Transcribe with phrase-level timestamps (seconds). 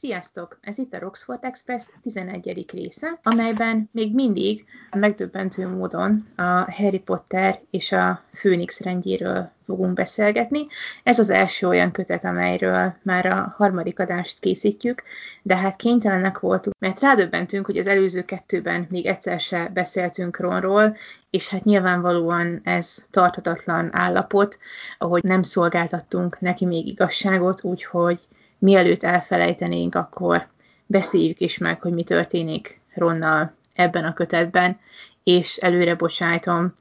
[0.00, 0.58] Sziasztok!
[0.60, 2.64] Ez itt a Roxford Express 11.
[2.72, 10.66] része, amelyben még mindig megdöbbentő módon a Harry Potter és a Főnix rendjéről fogunk beszélgetni.
[11.02, 15.02] Ez az első olyan kötet, amelyről már a harmadik adást készítjük,
[15.42, 20.96] de hát kénytelenek voltunk, mert rádöbbentünk, hogy az előző kettőben még egyszer se beszéltünk Ronról,
[21.30, 24.58] és hát nyilvánvalóan ez tartatatlan állapot,
[24.98, 28.18] ahogy nem szolgáltattunk neki még igazságot, úgyhogy
[28.58, 30.46] mielőtt elfelejtenénk, akkor
[30.86, 34.78] beszéljük is meg, hogy mi történik Ronnal ebben a kötetben,
[35.22, 36.72] és előre bocsájtom,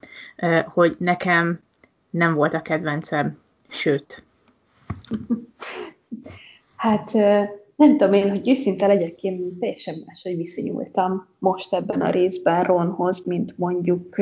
[0.66, 1.60] hogy nekem
[2.10, 4.24] nem volt a kedvencem, sőt.
[6.76, 7.14] Hát
[7.76, 13.26] nem tudom én, hogy őszinte legyek, én teljesen máshogy viszonyultam most ebben a részben Ronhoz,
[13.26, 14.16] mint mondjuk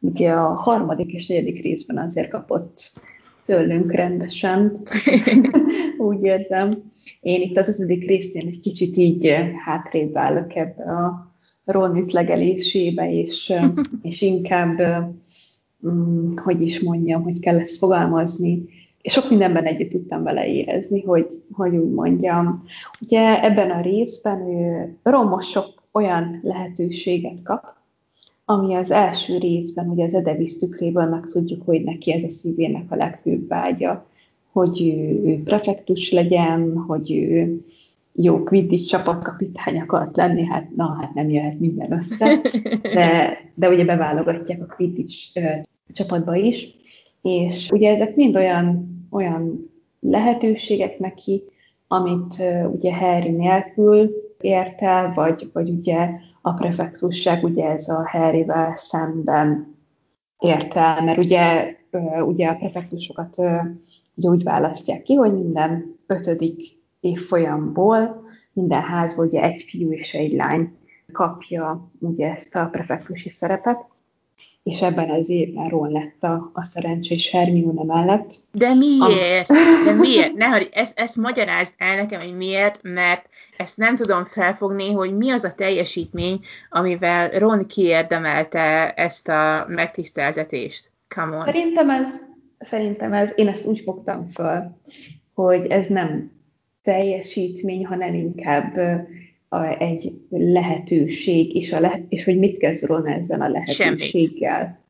[0.00, 2.92] ugye a harmadik és negyedik részben azért kapott
[3.44, 4.82] tőlünk rendesen,
[6.00, 6.70] úgy érzem.
[7.20, 11.32] Én itt az ötödik részén egy kicsit így hátrébb állok ebbe a
[11.64, 13.52] Ron ütlegelésébe, és,
[14.02, 14.80] és inkább,
[15.80, 18.64] um, hogy is mondjam, hogy kell ezt fogalmazni,
[19.02, 22.64] és sok mindenben együtt tudtam vele érezni, hogy, hogy úgy mondjam.
[23.02, 24.38] Ugye ebben a részben
[25.02, 27.76] Ron sok olyan lehetőséget kap,
[28.44, 32.90] ami az első részben, ugye az Edevis tükréből meg tudjuk, hogy neki ez a szívének
[32.90, 34.06] a legfőbb vágya,
[34.52, 34.82] hogy
[35.24, 37.64] ő, prefektus legyen, hogy ő
[38.12, 42.40] jó Quidditch csapatkapitány akart lenni, hát na, hát nem jöhet minden össze,
[42.94, 45.44] de, de ugye beválogatják a uh,
[45.92, 46.70] csapatba is,
[47.22, 51.42] és ugye ezek mind olyan, olyan lehetőségek neki,
[51.88, 56.08] amit uh, ugye Harry nélkül ért el, vagy, vagy ugye
[56.42, 59.76] a prefektusság ugye ez a Harryvel szemben
[60.38, 61.74] ért el, mert ugye,
[62.26, 63.36] ugye a prefektusokat
[64.18, 70.32] ugye úgy választják ki, hogy minden ötödik évfolyamból minden házból ugye egy fiú és egy
[70.32, 70.76] lány
[71.12, 73.84] kapja ugye ezt a prefektusi szerepet,
[74.62, 78.40] és ebben az évben Ron lett a, a szerencsés Hermione mellett.
[78.52, 79.48] De miért?
[79.84, 80.34] De miért?
[80.34, 85.16] Ne, hogy ezt, ezt magyarázd el nekem, hogy miért, mert ezt nem tudom felfogni, hogy
[85.16, 86.40] mi az a teljesítmény,
[86.70, 90.90] amivel Ron kiérdemelte ezt a megtiszteltetést.
[91.14, 91.44] Come on.
[91.44, 92.27] Szerintem ez,
[92.58, 94.76] szerintem ez, én ezt úgy fogtam föl,
[95.34, 96.32] hogy ez nem
[96.82, 98.76] teljesítmény, hanem inkább
[99.48, 104.86] a, egy lehetőség, és, a le, és hogy mit kezd Ron ezzel a lehetőséggel.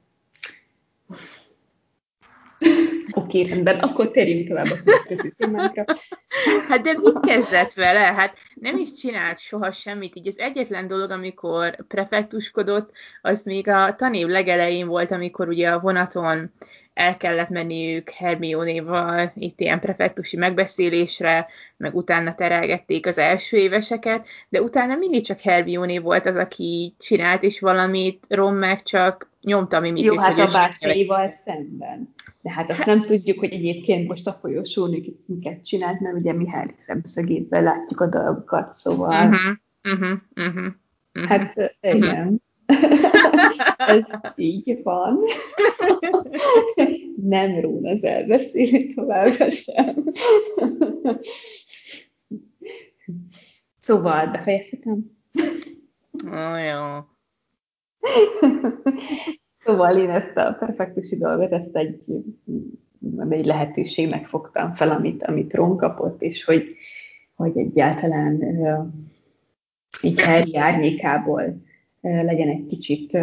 [3.12, 5.84] Oké, okay, rendben, akkor térjünk tovább a következő témánkra.
[6.68, 7.98] Hát de mit kezdett vele?
[7.98, 10.16] Hát nem is csinált soha semmit.
[10.16, 12.90] Így az egyetlen dolog, amikor prefektuskodott,
[13.22, 16.52] az még a tanév legelején volt, amikor ugye a vonaton
[16.98, 24.62] el kellett menniük Hermione-val itt ilyen prefektusi megbeszélésre, meg utána terelgették az első éveseket, de
[24.62, 30.00] utána mindig csak Hermione volt az, aki csinált is valamit, Ron meg csak nyomta mi
[30.00, 32.14] Jó, hát a bátyaival szemben.
[32.42, 32.86] De hát azt hát...
[32.86, 38.00] nem tudjuk, hogy egyébként most a folyosón miket csinált, mert ugye mi Harry szemszögéből látjuk
[38.00, 39.28] a dolgokat, szóval...
[39.28, 39.56] Uh-huh,
[39.92, 40.66] uh-huh, uh-huh,
[41.14, 41.28] uh-huh.
[41.28, 42.18] Hát igen.
[42.18, 42.36] Uh-huh.
[43.76, 44.02] Ez
[44.36, 45.18] így van.
[47.28, 50.04] Nem rón az elbeszélni továbbra sem.
[53.78, 55.18] Szóval befejezhetem?
[56.26, 56.98] Oh, jó.
[59.64, 62.02] Szóval én ezt a perfektusi dolgot, ezt egy,
[63.28, 66.76] egy lehetőségnek fogtam fel, amit, amit Ron kapott, és hogy,
[67.34, 68.42] hogy egyáltalán
[70.02, 71.67] így Harry árnyékából
[72.00, 73.18] legyen egy kicsit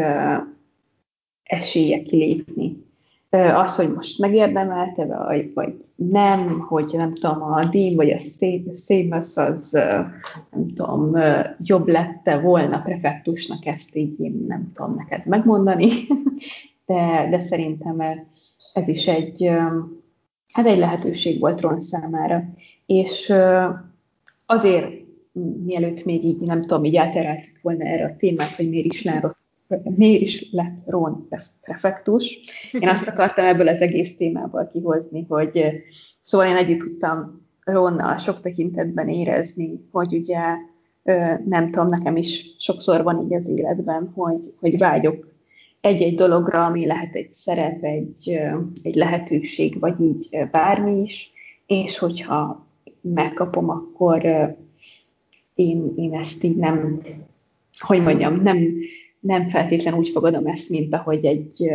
[1.43, 2.83] esélye kilépni.
[3.29, 8.19] Az, hogy most megérdemelte, vagy, vagy nem, hogy nem tudom, a Dean vagy a
[8.75, 9.71] Seamus az
[10.51, 11.17] nem tudom,
[11.63, 15.89] jobb lette volna prefektusnak, ezt így én nem tudom neked megmondani,
[16.85, 18.01] de, de szerintem
[18.73, 19.49] ez is egy,
[20.53, 22.43] hát egy lehetőség volt Ron számára.
[22.85, 23.33] És
[24.45, 24.94] azért
[25.65, 29.37] mielőtt még így, nem tudom, így eltereltük volna erre a témát, hogy miért is, lárott,
[29.83, 31.27] miért is lett Ron
[31.61, 32.39] prefektus.
[32.71, 35.65] Én azt akartam ebből az egész témából kihozni, hogy
[36.21, 40.39] szóval én együtt tudtam Ronnal sok tekintetben érezni, hogy ugye
[41.45, 45.33] nem tudom, nekem is sokszor van így az életben, hogy, hogy vágyok
[45.81, 48.39] egy-egy dologra, ami lehet egy szerep, egy,
[48.81, 51.31] egy lehetőség, vagy így bármi is,
[51.65, 52.67] és hogyha
[53.01, 54.25] megkapom, akkor
[55.55, 57.01] én, én ezt így nem,
[57.79, 58.57] hogy mondjam, nem,
[59.19, 61.71] nem feltétlenül úgy fogadom ezt, mint ahogy egy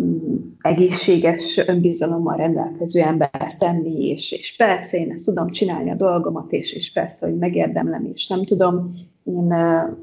[0.00, 6.52] mm, egészséges önbizalommal rendelkező ember tenni, és, és persze én ezt tudom csinálni a dolgomat,
[6.52, 8.94] és, és persze, hogy megérdemlem, és nem tudom.
[9.24, 9.54] Én,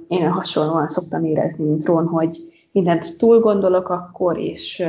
[0.07, 2.37] én hasonlóan szoktam érezni, mint Ron, hogy
[2.71, 4.83] mindent túl gondolok akkor, és,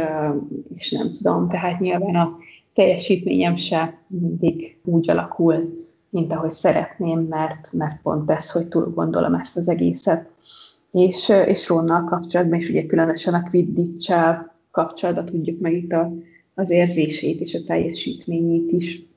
[0.75, 1.49] és nem tudom.
[1.49, 2.37] Tehát nyilván a
[2.75, 5.78] teljesítményem se mindig úgy alakul,
[6.10, 10.31] mint ahogy szeretném, mert, mert pont ez, hogy túl gondolom ezt az egészet.
[10.93, 14.12] És, és Ronnal kapcsolatban, és ugye különösen a quidditch
[14.70, 16.12] kapcsolatban tudjuk meg itt a,
[16.55, 19.08] az érzését és a teljesítményét is,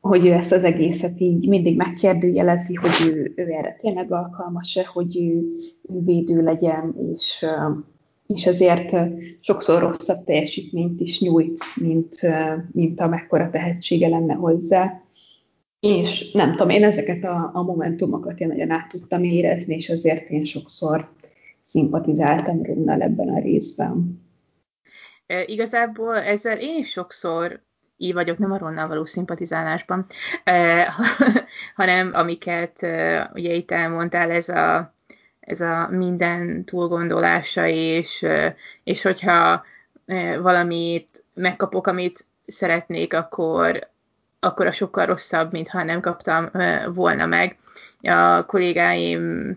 [0.00, 5.16] hogy ő ezt az egészet így mindig megkérdőjelezi, hogy ő, ő erre tényleg alkalmas-e, hogy
[5.16, 5.44] ő,
[5.82, 7.46] ő védő legyen, és,
[8.26, 8.96] és azért
[9.40, 12.20] sokszor rosszabb teljesítményt is nyújt, mint,
[12.72, 15.01] mint amekkora tehetsége lenne hozzá.
[15.86, 20.30] És nem tudom, én ezeket a, a momentumokat én nagyon át tudtam érezni, és azért
[20.30, 21.08] én sokszor
[21.62, 24.22] szimpatizáltam Runnal ebben a részben.
[25.26, 27.62] E, igazából ezzel én is sokszor
[27.96, 30.06] így vagyok, nem a Ronnal való szimpatizálásban,
[30.44, 30.88] e,
[31.74, 34.94] hanem amiket e, ugye itt elmondtál, ez a,
[35.40, 39.64] ez a minden túlgondolása, és, e, és hogyha
[40.06, 43.90] e, valamit megkapok, amit szeretnék, akkor,
[44.44, 46.50] akkor a sokkal rosszabb, mint ha nem kaptam
[46.94, 47.56] volna meg.
[48.00, 49.56] A kollégáim,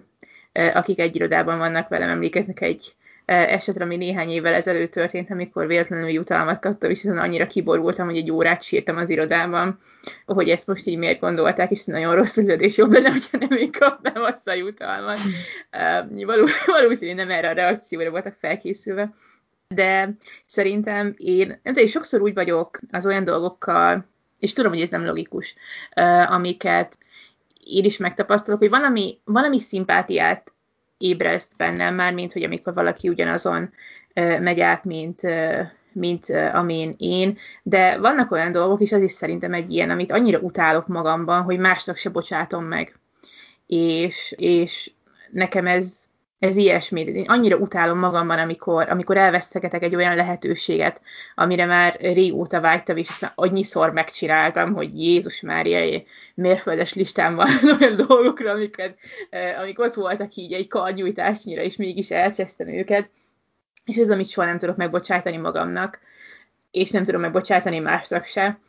[0.74, 2.96] akik egy irodában vannak velem, emlékeznek egy
[3.26, 8.32] esetre, ami néhány évvel ezelőtt történt, amikor véletlenül jutalmat kaptam, és annyira kiborultam, hogy egy
[8.32, 9.80] órát sírtam az irodában,
[10.26, 13.58] hogy ezt most így miért gondolták, és nagyon rossz lett, és jobb lenne, hogyha nem
[13.58, 15.18] én kapnám azt a jutalmat.
[16.26, 19.14] Való, valószínűleg nem erre a reakcióra voltak felkészülve.
[19.68, 20.10] De
[20.46, 24.14] szerintem én, nem tudom, sokszor úgy vagyok az olyan dolgokkal,
[24.46, 25.56] és tudom, hogy ez nem logikus,
[26.28, 26.98] amiket
[27.64, 30.54] én is megtapasztalok, hogy valami, valami szimpátiát
[30.98, 33.74] ébreszt bennem már, mint hogy amikor valaki ugyanazon
[34.40, 35.22] megy át, mint,
[35.92, 40.40] mint amin én, de vannak olyan dolgok, és az is szerintem egy ilyen, amit annyira
[40.40, 43.00] utálok magamban, hogy másnak se bocsátom meg.
[43.68, 44.92] És, és
[45.32, 46.05] nekem ez,
[46.40, 47.02] ez ilyesmi.
[47.02, 51.02] Én annyira utálom magamban, amikor, amikor elvesztegetek egy olyan lehetőséget,
[51.36, 56.02] amire már régóta vágytam, és aztán annyiszor megcsináltam, hogy Jézus Mária,
[56.36, 57.48] mérföldes listán van
[57.80, 58.98] olyan dolgokra, amiket,
[59.60, 63.10] amik ott voltak így egy karnyújtásnyira, és mégis elcsesztem őket.
[63.86, 66.00] És ez, amit soha nem tudok megbocsátani magamnak,
[66.72, 68.60] és nem tudom megbocsátani másnak se.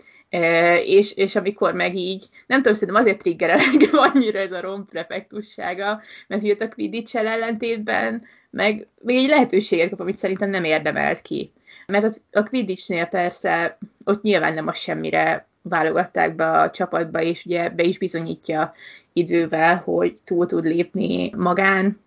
[0.84, 4.86] És, és amikor meg így, nem tudom, szerintem azért triggerel engem annyira ez a rom
[4.86, 11.22] prefektussága, mert jött a quidditch ellentétben, meg még egy lehetőséget kap, amit szerintem nem érdemelt
[11.22, 11.52] ki.
[11.86, 17.44] Mert a, a Quidditch-nél persze ott nyilván nem a semmire válogatták be a csapatba, és
[17.44, 18.74] ugye be is bizonyítja
[19.12, 22.00] idővel, hogy túl tud lépni magán,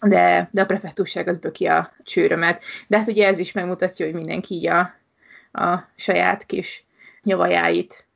[0.00, 2.62] de, de a prefektusság az böki a csőrömet.
[2.86, 4.94] De hát ugye ez is megmutatja, hogy mindenki így a,
[5.52, 6.84] a saját kis
[7.22, 8.06] nyavajáit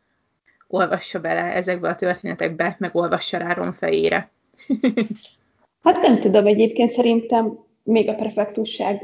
[0.68, 4.30] olvassa bele ezekbe a történetekbe, meg olvassa rá Ron fejére.
[5.84, 8.98] hát nem tudom, egyébként szerintem még a prefektusság,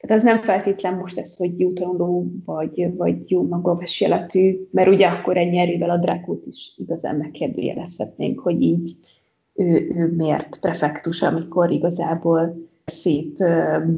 [0.00, 5.06] tehát az nem feltétlen most ez, hogy jutalomló vagy, vagy jó magas életű, mert ugye
[5.06, 8.96] akkor ennyi erővel a Drákót is igazán megkérdőjelezhetnénk, hogy így
[9.54, 13.44] ő, ő miért prefektus, amikor igazából szét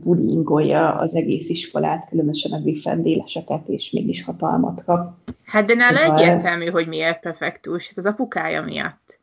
[0.03, 5.15] bullyingolja az egész iskolát, különösen a griffendéleseket, és mégis hatalmat kap.
[5.45, 6.19] Hát de nála szóval...
[6.19, 9.19] egyértelmű, hogy miért prefektus, hát az apukája miatt.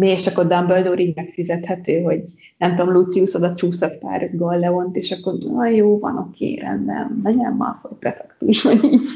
[0.00, 2.22] Mi, és akkor Dumbledore így megfizethető, hogy
[2.58, 7.52] nem tudom, Lucius oda csúszott pár Galleont, és akkor na jó, van, oké, rendben, legyen
[7.52, 9.06] már hogy prefektus, vagy így.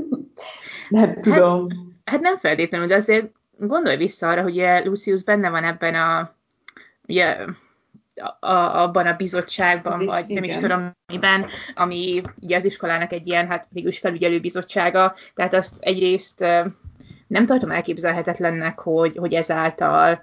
[0.88, 1.66] nem hát, tudom.
[2.04, 6.34] Hát nem feltétlenül, de azért gondolj vissza arra, hogy Lucius benne van ebben a
[7.08, 7.36] ugye,
[8.40, 10.42] a, abban a bizottságban, vagy igen.
[10.42, 15.54] nem is tudom miben, ami ugye az iskolának egy ilyen, hát végülis felügyelő bizottsága, tehát
[15.54, 16.40] azt egyrészt
[17.26, 20.22] nem tartom elképzelhetetlennek, hogy, hogy ezáltal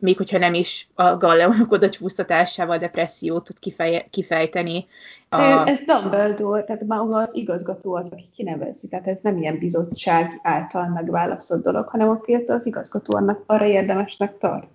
[0.00, 4.86] még hogyha nem is a galleonok oda csúsztatásával depressziót tud kifej, kifejteni.
[5.28, 5.68] A...
[5.68, 10.88] Ez Dumbledore, tehát már az igazgató az, aki kinevezi, tehát ez nem ilyen bizottság által
[10.88, 14.68] megválasztott dolog, hanem ott az igazgató annak arra érdemesnek tart.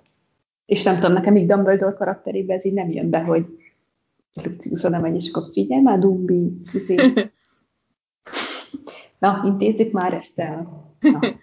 [0.65, 3.45] És nem tudom, nekem így Dumbledore karakterében ez így nem jön be, hogy
[4.33, 6.95] Lucius oda megy, és akkor figyelj már, Dumbi, izé.
[9.19, 10.87] Na, intézzük már ezt el.
[10.99, 11.19] Na.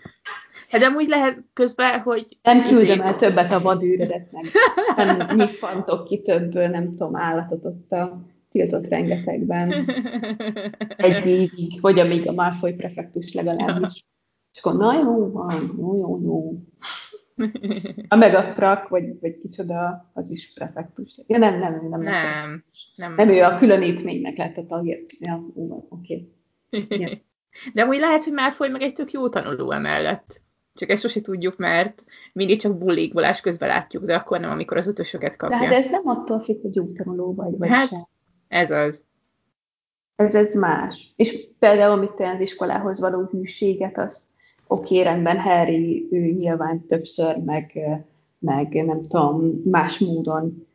[0.69, 2.39] Hát amúgy lehet közben, hogy...
[2.43, 4.45] Nem küldöm el többet a vadűrödet, meg
[4.97, 9.73] nem nyiffantok ki több, nem tudom, állatot ott a tiltott rengetegben.
[10.97, 14.07] Egy évig, vagy amíg a Malfoy prefektus legalábbis.
[14.53, 16.53] És akkor, na jó van, jó, jó, jó.
[18.09, 21.21] A megaprak, vagy, vagy kicsoda, az is prefektus.
[21.27, 22.01] Ja, nem, nem, nem.
[22.01, 22.65] Nem, nem.
[22.97, 24.97] Nem, nem ő a különítménynek lett a tagja.
[25.21, 25.47] Ja,
[25.89, 26.29] oké.
[26.71, 27.23] Okay.
[27.75, 30.41] De úgy lehet, hogy már foly meg egy tök jó tanuló emellett.
[30.75, 34.87] Csak ezt sose tudjuk, mert mindig csak bullikbolás közben látjuk, de akkor nem, amikor az
[34.87, 35.59] ötösöket kapja.
[35.59, 38.01] De hát ez nem attól függ, hogy jó tanuló vagy, vagy hát, sem.
[38.49, 39.05] ez az.
[40.17, 41.13] Ez, ez más.
[41.17, 44.32] És például, amit az iskolához való hűséget, azt
[44.73, 47.79] oké, okay, rendben, Harry, ő nyilván többször, meg,
[48.39, 50.67] meg nem tudom, más módon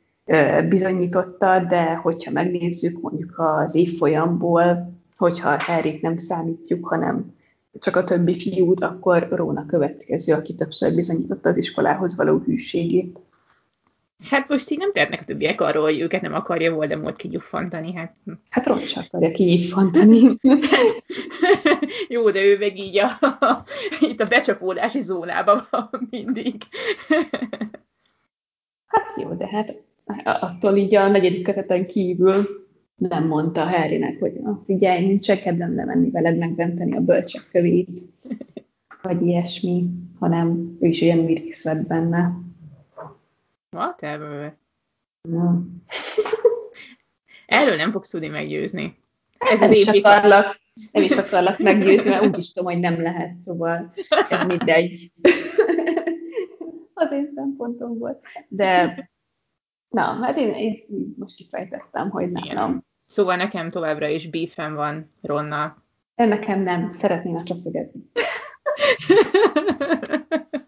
[0.69, 7.35] bizonyította, de hogyha megnézzük mondjuk az évfolyamból, hogyha Harryt nem számítjuk, hanem
[7.79, 13.19] csak a többi fiút, akkor Róna következő, aki többször bizonyította az iskolához való hűségét.
[14.23, 17.93] Hát most így nem tehetnek a többiek arról, hogy őket nem akarja Voldemort kigyuffantani.
[17.93, 18.15] Hát,
[18.49, 20.33] hát Ron sem akarja kigyuffantani.
[22.09, 23.07] Jó, de ő meg így a,
[23.45, 23.63] a,
[24.09, 26.55] itt a becsapódási zónában van mindig.
[28.93, 29.75] hát jó, de hát
[30.23, 32.65] attól így a negyedik köteten kívül
[32.97, 37.89] nem mondta Harrynek, hogy na, figyelj, nincs kedvem lemenni veled megdönteni a bölcsek kövét,
[39.01, 39.85] vagy ilyesmi,
[40.19, 42.45] hanem ő is olyan részt vett benne.
[43.77, 44.57] Whatever.
[45.21, 45.45] No.
[47.45, 48.99] Erről nem fogsz tudni meggyőzni.
[49.37, 49.99] Ez az építő.
[49.99, 50.59] Akarlak,
[50.91, 53.93] nem is akarlak meggyőzni, mert úgy is tudom, hogy nem lehet, szóval
[54.29, 55.11] ez mindegy.
[56.93, 58.21] az én szempontom volt.
[58.47, 59.09] De
[59.89, 60.85] na, hát én, én
[61.17, 62.43] most kifejtettem, hogy nem.
[62.53, 62.83] nem.
[63.05, 65.83] Szóval nekem továbbra is beefem van Ronnal.
[66.15, 68.11] Nekem nem, szeretnének leszögezni.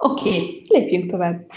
[0.00, 1.46] Oké, okay, lépjünk tovább.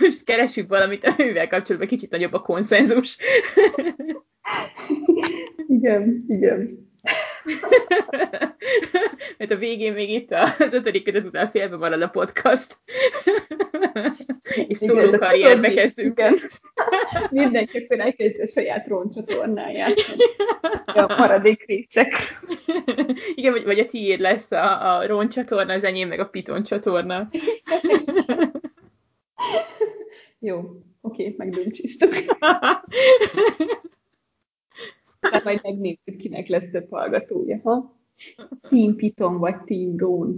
[0.00, 3.18] Most keresünk valamit, amivel kapcsolatban kicsit nagyobb a konszenzus.
[5.66, 6.83] igen, igen.
[9.38, 12.76] Mert a végén még itt az ötödik kötet után félbe marad a podcast.
[14.68, 16.18] És szóló karrierbe kezdünk.
[16.18, 16.36] Igen.
[17.30, 19.94] Mindenki akkor elkezdi a saját roncsatornáját.
[20.86, 22.12] A maradék részek.
[23.34, 27.28] Igen, vagy, vagy a tiéd lesz a, a roncsatorna, az enyém meg a piton csatorna.
[30.38, 30.58] Jó,
[31.00, 32.14] oké, okay, megdöntsíztük.
[35.30, 37.96] Hát majd megnézzük, kinek lesz több hallgatója, ha?
[38.68, 40.34] Team Python vagy Team Drone.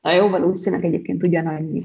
[0.00, 1.84] Na jó, valószínűleg egyébként ugyanannyi.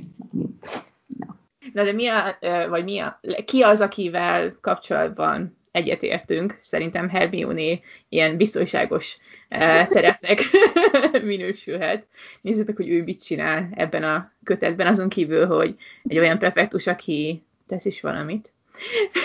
[1.17, 1.39] Na.
[1.73, 2.37] Na de mi a,
[2.69, 6.57] vagy mi a, ki az, akivel kapcsolatban egyetértünk?
[6.61, 9.17] Szerintem Hermione ilyen biztonságos
[9.87, 10.39] terepnek
[11.23, 12.07] minősülhet.
[12.41, 16.87] Nézzük meg, hogy ő mit csinál ebben a kötetben, azon kívül, hogy egy olyan prefektus,
[16.87, 18.53] aki tesz is valamit.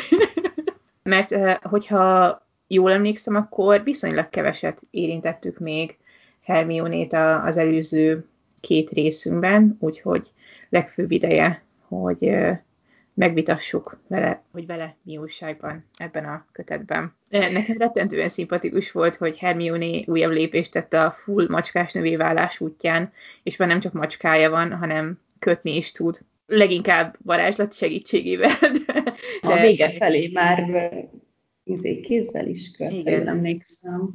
[1.02, 5.98] Mert hogyha jól emlékszem, akkor viszonylag keveset érintettük még
[6.42, 7.12] Hermionét
[7.44, 8.26] az előző
[8.60, 10.28] két részünkben, úgyhogy
[10.68, 12.36] legfőbb ideje, hogy
[13.14, 17.14] megvitassuk vele, hogy vele mi újságban ebben a kötetben.
[17.28, 23.12] Nekem rettentően szimpatikus volt, hogy Hermione újabb lépést tett a full macskás növé válás útján,
[23.42, 26.18] és már nem csak macskája van, hanem kötni is tud.
[26.46, 28.50] Leginkább varázslat segítségével.
[28.60, 29.14] De.
[29.40, 30.88] A vége felé már
[31.64, 33.28] izé, kézzel is Igen.
[33.28, 34.10] emlékszem.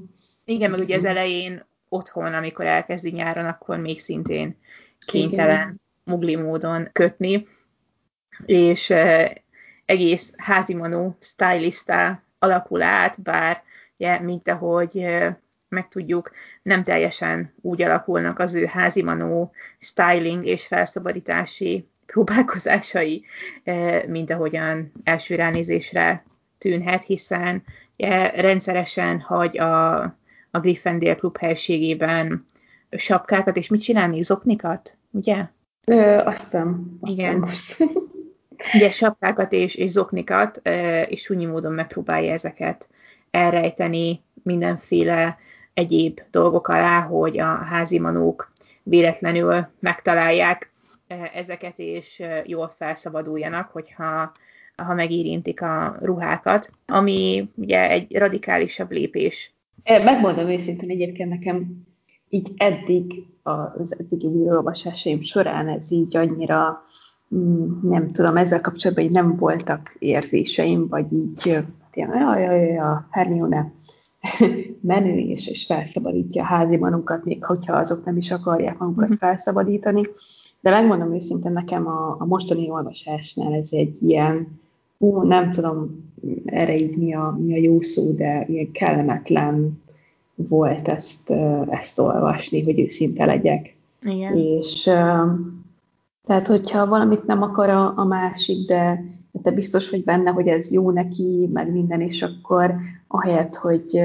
[0.45, 4.57] Igen, meg ugye az elején otthon, amikor elkezdi nyáron, akkor még szintén
[5.05, 5.81] kénytelen Igen.
[6.03, 7.47] mugli módon kötni,
[8.45, 9.29] és eh,
[9.85, 13.63] egész házimanó stylistá alakul át, bár
[13.97, 15.35] ugye, mint ahogy eh,
[15.69, 16.31] megtudjuk,
[16.63, 23.25] nem teljesen úgy alakulnak az ő házimanó styling és felszabadítási próbálkozásai,
[23.63, 26.25] eh, mint ahogyan első ránézésre
[26.57, 27.63] tűnhet, hiszen
[27.97, 30.01] ugye, rendszeresen hagy a,
[30.51, 32.45] a Gryffindor klub helységében
[32.91, 34.23] sapkákat, és mit csinál még?
[34.23, 35.45] Zoknikat, ugye?
[35.87, 36.97] Ö, azt hiszem.
[37.01, 37.47] Igen.
[38.73, 40.61] ugye sapkákat és, és zoknikat,
[41.07, 42.87] és súnyi módon megpróbálja ezeket
[43.31, 45.37] elrejteni mindenféle
[45.73, 48.51] egyéb dolgok alá, hogy a házi manók
[48.83, 50.71] véletlenül megtalálják
[51.33, 54.31] ezeket, és jól felszabaduljanak, hogyha
[54.83, 59.51] ha megérintik a ruhákat, ami ugye egy radikálisabb lépés.
[59.83, 61.85] Megmondom őszintén egyébként nekem
[62.29, 66.81] így eddig az eddigi olvasásaim során ez így annyira
[67.35, 72.77] mm, nem tudom, ezzel kapcsolatban így nem voltak érzéseim, vagy így ilyen, jaj, jaj, jaj,
[72.77, 73.71] a Hermione
[74.81, 79.17] menő és, és felszabadítja a házi manukat, még hogyha azok nem is akarják magukat mhm.
[79.17, 80.07] felszabadítani.
[80.61, 84.59] De megmondom őszintén, nekem a, a mostani olvasásnál ez egy ilyen
[84.97, 86.05] ú, nem tudom
[86.45, 89.81] erre így mi a, mi a jó szó, de ilyen kellemetlen
[90.35, 91.33] volt ezt,
[91.69, 93.75] ezt olvasni, hogy őszinte legyek.
[94.01, 94.37] Igen.
[94.37, 94.83] És
[96.25, 99.03] tehát, hogyha valamit nem akar a, a másik, de
[99.43, 102.75] te biztos vagy benne, hogy ez jó neki, meg minden, és akkor
[103.07, 104.01] ahelyett, hogy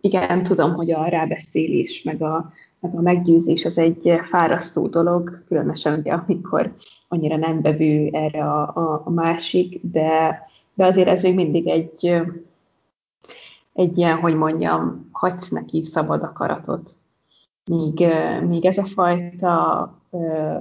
[0.00, 2.52] igen, tudom, hogy a rábeszélés, meg a,
[2.82, 6.74] meg a meggyőzés az egy fárasztó dolog, különösen ugye, amikor
[7.08, 10.42] annyira nem bevő erre a, a, a másik, de,
[10.74, 12.22] de azért ez még mindig egy,
[13.72, 16.96] egy ilyen, hogy mondjam, hagysz neki szabad akaratot.
[17.64, 18.06] Míg,
[18.46, 20.02] míg ez a fajta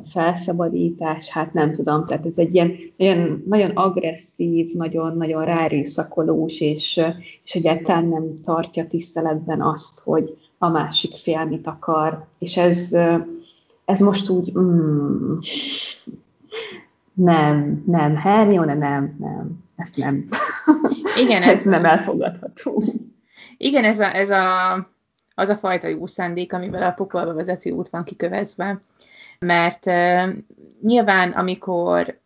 [0.10, 7.02] felszabadítás, hát nem tudom, tehát ez egy ilyen nagyon, nagyon agresszív, nagyon-nagyon rárűszakolós, és,
[7.44, 12.94] és egyáltalán nem tartja tiszteletben azt, hogy a másik fél mit akar, és ez,
[13.86, 15.38] ez most úgy mm,
[17.14, 20.28] nem, nem, Hermione, nem, nem, ezt nem.
[21.18, 22.84] Igen, ez, ez nem elfogadható.
[23.58, 24.74] Igen, ez a, ez a,
[25.36, 28.82] az a fajta jó szándék, amivel a pokolba vezető út van kikövezve.
[29.40, 30.30] Mert uh,
[30.82, 32.20] nyilván, amikor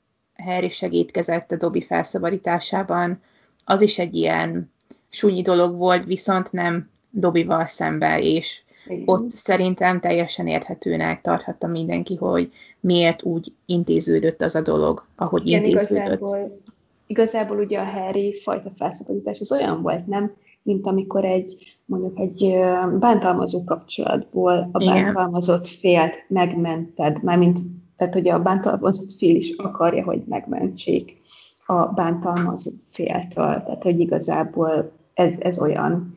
[0.44, 3.22] Harry segítkezett a Dobby felszabadításában,
[3.66, 4.72] az is egy ilyen
[5.10, 9.04] súnyi dolog volt, viszont nem Dobival szembe, és Igen.
[9.06, 15.64] ott szerintem teljesen érthetőnek tarthatta mindenki, hogy miért úgy intéződött az a dolog, ahogy Igen,
[15.64, 16.06] intéződött.
[16.06, 16.60] Igazából,
[17.08, 20.34] igazából ugye a Harry fajta felszabadítás az olyan volt, nem?
[20.62, 22.60] Mint amikor egy, mondjuk egy
[23.00, 27.60] bántalmazó kapcsolatból a bántalmazott félt megmented, mármint,
[27.98, 31.22] tehát hogy a bántalmazott fél is akarja, hogy megmentsék
[31.66, 33.64] a bántalmazott féltől.
[33.64, 36.15] Tehát, hogy igazából ez, ez olyan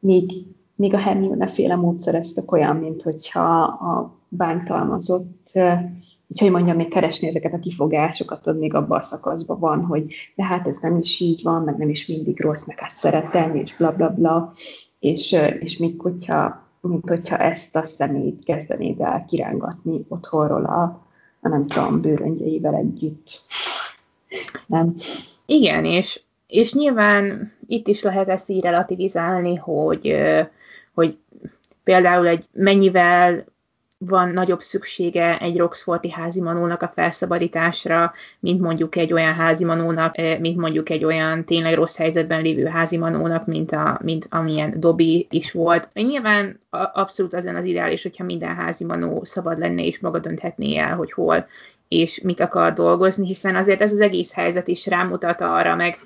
[0.00, 0.32] míg,
[0.74, 5.50] míg a Hermione féle módszer ez tök olyan, mint hogyha a bántalmazott,
[6.38, 10.44] hogy mondjam, még keresni ezeket a kifogásokat, ott még abban a szakaszban van, hogy de
[10.44, 13.76] hát ez nem is így van, meg nem is mindig rossz, meg hát szeretelni, és
[13.76, 14.52] bla bla bla,
[14.98, 20.82] és, és még hogyha, mint hogyha ezt a szemét kezdenéd el kirángatni otthonról a,
[21.40, 23.40] a nem tudom, bőröngyeivel együtt.
[24.66, 24.94] Nem?
[25.46, 30.16] Igen, és és nyilván itt is lehet ezt így relativizálni, hogy,
[30.94, 31.16] hogy
[31.84, 33.44] például egy mennyivel
[34.06, 40.88] van nagyobb szüksége egy Roxforti házimanónak a felszabadításra, mint mondjuk egy olyan házimanónak, mint mondjuk
[40.88, 45.88] egy olyan tényleg rossz helyzetben lévő házimanónak, mint, a, mint amilyen Dobby is volt.
[45.92, 51.12] Nyilván abszolút az az ideális, hogyha minden házimanó szabad lenne és maga dönthetné el, hogy
[51.12, 51.46] hol
[51.88, 55.98] és mit akar dolgozni, hiszen azért ez az egész helyzet is rámutat arra, meg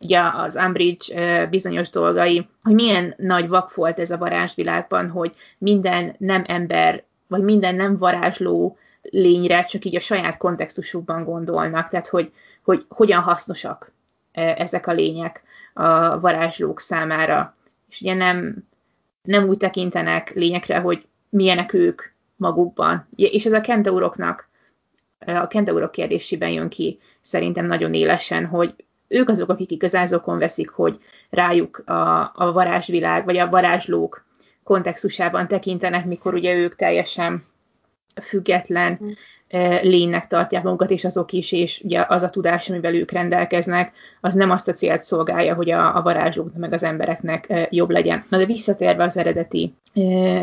[0.00, 6.14] ugye az Umbridge bizonyos dolgai, hogy milyen nagy vak volt ez a varázsvilágban, hogy minden
[6.18, 12.32] nem ember, vagy minden nem varázsló lényre csak így a saját kontextusukban gondolnak, tehát hogy,
[12.62, 13.92] hogy hogyan hasznosak
[14.32, 15.42] ezek a lények
[15.74, 17.54] a varázslók számára.
[17.88, 18.64] És ugye nem,
[19.22, 22.02] nem úgy tekintenek lényekre, hogy milyenek ők
[22.36, 23.06] magukban.
[23.16, 24.48] És ez a kentauroknak,
[25.18, 28.74] a kentaurok kérdésében jön ki szerintem nagyon élesen, hogy
[29.10, 30.98] ők azok, akik igazán veszik, hogy
[31.30, 34.24] rájuk a, a varázsvilág, vagy a varázslók
[34.64, 37.44] kontextusában tekintenek, mikor ugye ők teljesen
[38.22, 39.10] független mm.
[39.82, 44.34] lénynek tartják magukat, és azok is, és ugye az a tudás, amivel ők rendelkeznek, az
[44.34, 48.24] nem azt a célt szolgálja, hogy a, a varázslóknak meg az embereknek jobb legyen.
[48.28, 49.74] Na de visszatérve az eredeti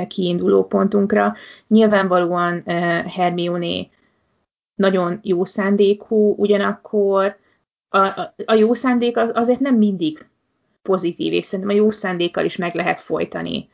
[0.08, 1.36] kiinduló pontunkra,
[1.68, 2.64] nyilvánvalóan
[3.08, 3.88] Hermione
[4.76, 7.38] nagyon jó szándékú, ugyanakkor
[7.90, 8.00] a,
[8.46, 10.26] a, jó szándék az, azért nem mindig
[10.82, 13.70] pozitív, és szerintem a jó szándékkal is meg lehet folytani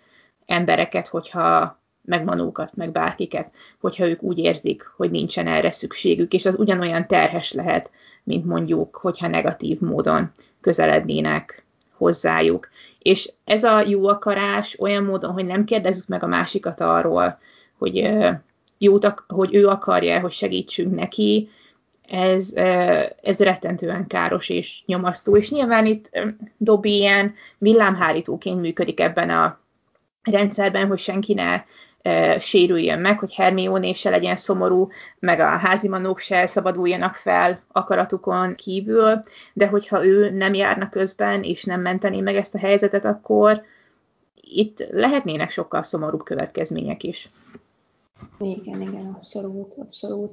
[0.46, 6.60] embereket, hogyha megmanókat, meg bárkiket, hogyha ők úgy érzik, hogy nincsen erre szükségük, és az
[6.60, 7.92] ugyanolyan terhes lehet,
[8.24, 12.70] mint mondjuk, hogyha negatív módon közelednének hozzájuk.
[13.00, 17.40] És ez a jó akarás olyan módon, hogy nem kérdezzük meg a másikat arról,
[17.78, 18.12] hogy,
[18.78, 21.50] jót, hogy ő akarja, hogy segítsünk neki,
[22.10, 22.54] ez,
[23.22, 26.10] ez rettentően káros és nyomasztó, és nyilván itt
[26.58, 29.60] Dobby ilyen villámhárítóként működik ebben a
[30.24, 31.64] rendszerben, hogy senki ne
[32.40, 34.90] sérüljön meg, hogy Hermione se legyen szomorú,
[35.20, 39.20] meg a házimanók se szabaduljanak fel akaratukon kívül,
[39.54, 43.64] de hogyha ő nem járna közben, és nem menteni meg ezt a helyzetet, akkor
[44.42, 47.30] itt lehetnének sokkal szomorúbb következmények is.
[48.40, 50.32] Igen, igen, abszolút, abszolút.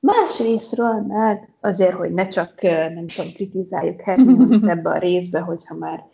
[0.00, 6.04] Másrésztről meg azért, hogy ne csak, nem tudom, kritizáljuk Hermione ebbe a részbe, hogyha már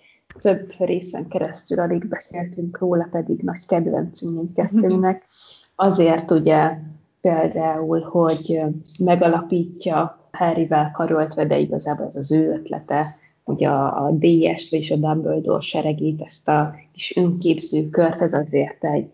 [0.40, 5.24] több részen keresztül alig beszéltünk róla, pedig nagy kedvencünk mindkettőnek.
[5.74, 6.78] Azért ugye
[7.20, 8.62] például, hogy
[8.98, 14.96] megalapítja Harryvel karöltve, de igazából ez az ő ötlete ugye a, a DS-t, vagyis a
[14.96, 19.10] Dumbledore seregét, ezt a kis önképző kört, ez azért egy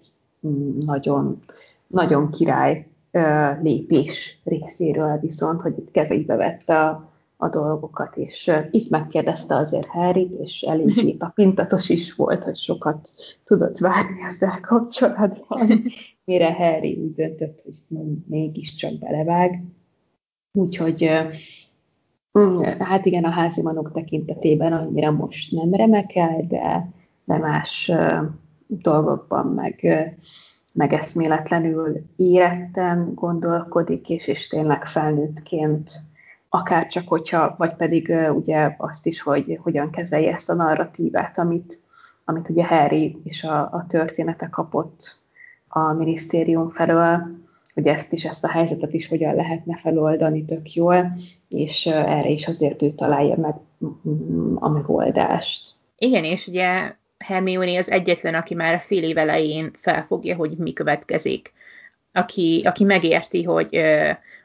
[0.46, 1.42] mm, nagyon,
[1.87, 2.87] nagyon király
[3.62, 10.31] lépés részéről viszont, hogy itt kezébe vette a, a dolgokat, és itt megkérdezte azért Harry,
[10.40, 13.11] és eléggé tapintatos is volt, hogy sokat
[13.44, 15.68] tudott várni ezzel kapcsolatban,
[16.25, 17.75] mire Harry úgy döntött, hogy
[18.27, 19.62] mégiscsak belevág.
[20.53, 21.11] Úgyhogy
[22.38, 26.92] mm, hát igen, a házi manok tekintetében annyira most nem remekel, de,
[27.25, 27.92] de más
[28.66, 29.85] dolgokban meg
[30.72, 35.90] meg eszméletlenül éretten gondolkodik, és, és tényleg felnőttként,
[36.48, 41.80] akár csak hogyha, vagy pedig ugye azt is, hogy hogyan kezelje ezt a narratívát, amit,
[42.24, 45.20] amit ugye Harry és a, a története kapott
[45.68, 47.40] a minisztérium felől,
[47.74, 51.12] hogy ezt is, ezt a helyzetet is hogyan lehetne feloldani tök jól,
[51.48, 53.54] és erre is azért ő találja meg
[54.54, 55.74] a megoldást.
[55.98, 60.72] Igen, és ugye Hermione az egyetlen, aki már a fél év elején felfogja, hogy mi
[60.72, 61.52] következik.
[62.12, 63.80] Aki, aki megérti, hogy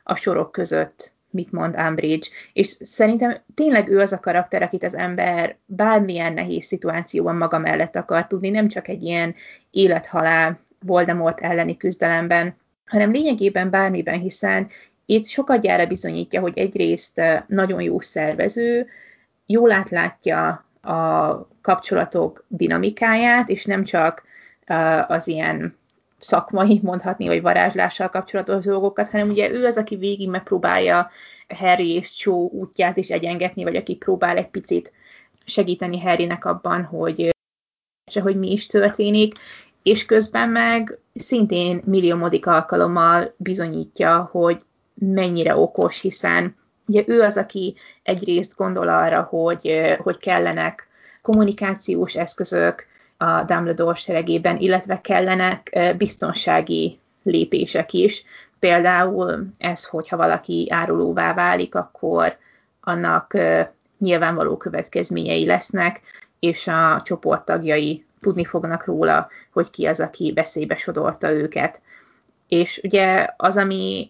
[0.04, 4.96] a sorok között mit mond Umbridge, és szerintem tényleg ő az a karakter, akit az
[4.96, 9.36] ember bármilyen nehéz szituációban maga mellett akar tudni, nem csak egy ilyen
[9.72, 14.68] élethalál Voldemort elleni küzdelemben, hanem lényegében bármiben, hiszen
[15.06, 18.88] itt sokat gyára bizonyítja, hogy egyrészt nagyon jó szervező,
[19.46, 24.24] jól átlátja a kapcsolatok dinamikáját, és nem csak
[25.08, 25.78] az ilyen
[26.20, 31.10] szakmai, mondhatni, vagy varázslással kapcsolatos dolgokat, hanem ugye ő az, aki végig megpróbálja
[31.48, 34.94] Harry és Cho útját is egyengetni, vagy aki próbál egy picit
[35.46, 37.36] segíteni Harrynek abban, hogy,
[38.22, 39.34] hogy mi is történik,
[39.84, 44.62] és közben meg szintén milliómodik alkalommal bizonyítja, hogy
[44.94, 46.56] mennyire okos, hiszen
[46.88, 50.88] ugye ő az, aki egyrészt gondol arra, hogy, hogy kellenek
[51.22, 52.86] kommunikációs eszközök
[53.18, 58.24] a Dumbledore seregében, illetve kellenek biztonsági lépések is.
[58.60, 62.38] Például ez, hogyha valaki árulóvá válik, akkor
[62.82, 63.38] annak
[64.00, 66.02] nyilvánvaló következményei lesznek,
[66.40, 71.82] és a csoporttagjai tudni fognak róla, hogy ki az, aki veszélybe sodorta őket.
[72.48, 74.10] És ugye az, ami,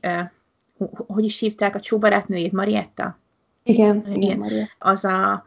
[1.07, 3.19] hogy is hívták a csóbarátnőjét, Marietta?
[3.63, 4.71] Igen, igen, igen Marietta.
[4.79, 5.45] Az a,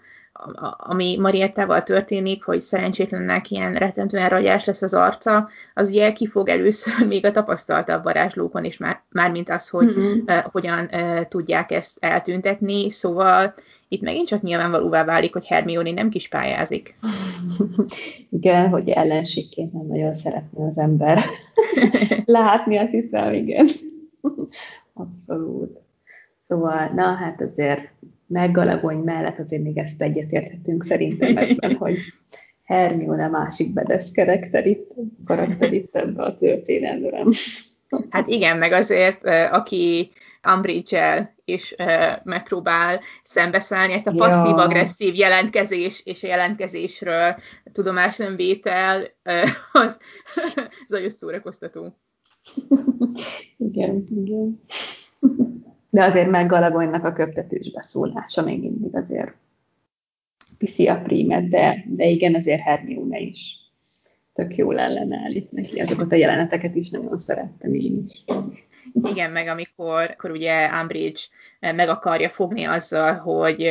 [0.76, 6.48] ami Mariettával történik, hogy szerencsétlennek ilyen rettentően ragyás lesz az arca, az ugye ki fog
[6.48, 10.18] először még a tapasztaltabb varázslókon is, már, már mint az, hogy mm-hmm.
[10.26, 13.54] uh, hogyan uh, tudják ezt eltüntetni, szóval
[13.88, 16.96] itt megint csak nyilvánvalóvá válik, hogy Hermione nem kis pályázik.
[18.40, 21.24] igen, hogy ellenségként nem nagyon szeretne az ember
[22.24, 23.66] látni, azt hiszem, igen.
[25.00, 25.78] Abszolút.
[26.42, 27.80] Szóval, na hát azért
[28.26, 31.98] meggalagony mellett azért még ezt egyetérthetünk szerintem ebben, hogy
[32.64, 34.92] Hermione másik bedesz karakter itt,
[35.24, 37.32] karakter itt ebbe a történelmben.
[38.10, 40.10] Hát igen, meg azért, aki
[40.54, 41.74] Umbridge-el is
[42.22, 47.36] megpróbál szembeszállni, ezt a passzív-agresszív jelentkezés és a jelentkezésről
[47.72, 49.06] tudomás nem vétel,
[49.72, 50.00] az,
[50.54, 51.96] az nagyon szórakoztató.
[53.68, 54.60] igen, igen.
[55.90, 59.34] De azért meg Galagonynak a köptetős beszólása még mindig azért
[60.58, 63.60] viszi a prímet, de, de igen, azért Hermione is
[64.32, 65.80] tök jól ellenáll itt neki.
[65.80, 68.24] Azokat a jeleneteket is nagyon szerettem én is.
[69.02, 71.20] Igen, meg amikor akkor ugye Umbridge
[71.60, 73.70] meg akarja fogni azzal, hogy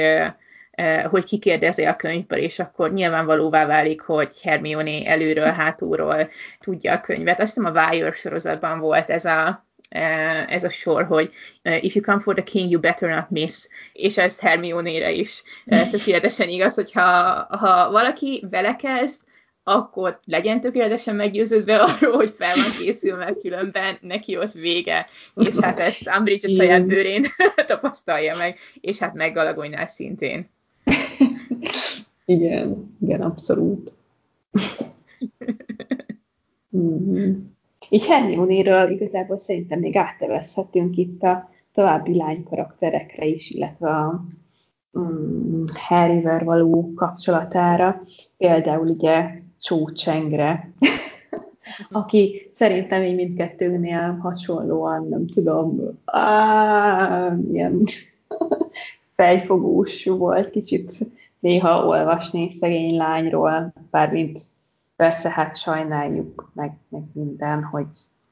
[1.10, 7.40] hogy kikérdezi a könyvből, és akkor nyilvánvalóvá válik, hogy Hermione előről, hátulról tudja a könyvet.
[7.40, 11.32] Azt hiszem a Wire sorozatban volt ez a, Eh, ez a sor, hogy
[11.64, 15.44] uh, if you come for the king, you better not miss, és ez Hermione-re is
[15.92, 17.02] tökéletesen igaz, hogyha
[17.50, 19.22] ha valaki vele kezd,
[19.64, 25.08] akkor legyen tökéletesen meggyőződve arról, hogy fel van készül, mert különben neki ott vége.
[25.36, 27.26] És hát ezt Umbridge a saját bőrén
[27.66, 30.50] tapasztalja meg, és hát meg Galagolynál szintén.
[32.26, 33.92] Igen, igen, abszolút.
[36.78, 37.34] mm-hmm.
[37.90, 44.24] Így Hermione-ről igazából szerintem még áttevezhetünk itt a további lány karakterekre is, illetve a
[44.92, 48.04] um, Harryvel való kapcsolatára.
[48.38, 50.72] Például ugye Cho Chengre,
[51.92, 57.84] aki szerintem így mindkettőnél hasonlóan, nem tudom, á, ilyen
[59.16, 60.98] fejfogós volt kicsit
[61.40, 64.42] néha olvasni szegény lányról, bármint
[64.96, 67.88] persze hát sajnáljuk meg, meg minden, hogy,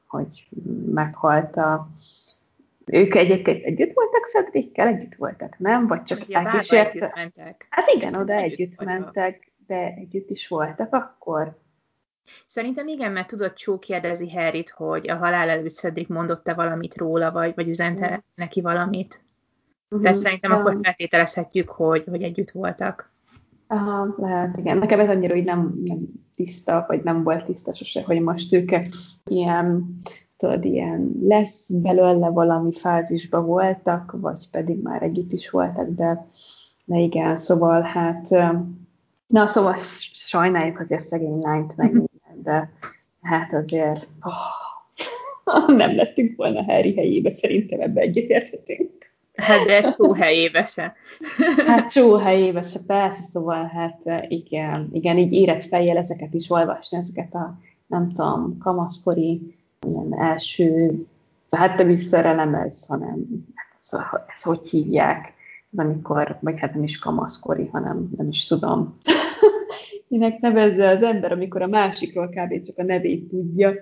[0.06, 0.48] hogy
[0.92, 1.88] meghalt a
[2.90, 5.86] ők egyébként együtt voltak Cedrickel, együtt voltak, nem?
[5.86, 7.30] Vagy csak elkísérte?
[7.68, 11.58] Hát igen, oda együtt, együtt mentek, de együtt is voltak akkor.
[12.46, 17.32] Szerintem igen, mert tudod, Csó kérdezi Harryt, hogy a halál előtt Cedric mondott-e valamit róla,
[17.32, 18.18] vagy, vagy üzente mm.
[18.34, 19.20] neki valamit.
[19.90, 20.06] Uh-huh.
[20.08, 23.12] De szerintem um, akkor feltételezhetjük, hogy, hogy együtt voltak.
[23.66, 24.78] Aha, lehet, igen.
[24.78, 25.98] Nekem ez annyira hogy nem, nem
[26.34, 28.70] tiszta, vagy nem volt tiszta sose, hogy most ők
[29.24, 29.98] ilyen,
[30.36, 36.26] tudod, ilyen lesz belőle valami fázisba voltak, vagy pedig már együtt is voltak, de,
[36.84, 38.28] de igen, szóval hát,
[39.26, 39.74] na szóval
[40.12, 41.96] sajnáljuk azért szegény lányt meg mhm.
[41.96, 42.72] minden, de
[43.22, 49.07] hát azért oh, nem lettünk volna Harry helyébe, szerintem ebbe egyetérthetünk.
[49.42, 50.94] Hát de Csó helyébe se.
[51.66, 56.98] Hát Csó helyébe se, persze, szóval hát igen, igen, így érett fejjel ezeket is olvasni,
[56.98, 61.06] ezeket a, nem tudom, kamaszkori ilyen első,
[61.50, 63.26] hát nem is szerelem ez, hanem
[63.80, 64.00] ez,
[64.36, 65.32] ez hogy hívják,
[65.76, 68.98] amikor, vagy hát nem is kamaszkori, hanem nem is tudom.
[70.08, 72.66] Minek nevezze az ember, amikor a másikról kb.
[72.66, 73.72] csak a nevét tudja,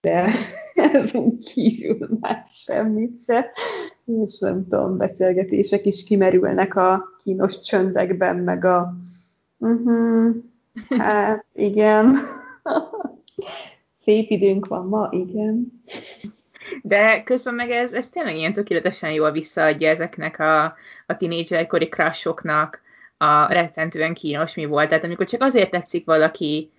[0.00, 0.32] de
[0.92, 3.50] ezen kívül más semmit se
[4.08, 8.94] és nem tudom, beszélgetések is kimerülnek a kínos csöndekben, meg a
[9.58, 10.34] uh-huh,
[10.88, 12.16] hát igen,
[14.04, 15.72] szép időnk van ma, igen.
[16.82, 20.64] De közben meg ez, ez tényleg ilyen tökéletesen jól visszaadja ezeknek a,
[21.06, 22.80] a tínédzserkori crushoknak
[23.16, 24.88] a rettentően kínos mi volt.
[24.88, 26.70] Tehát amikor csak azért tetszik valaki,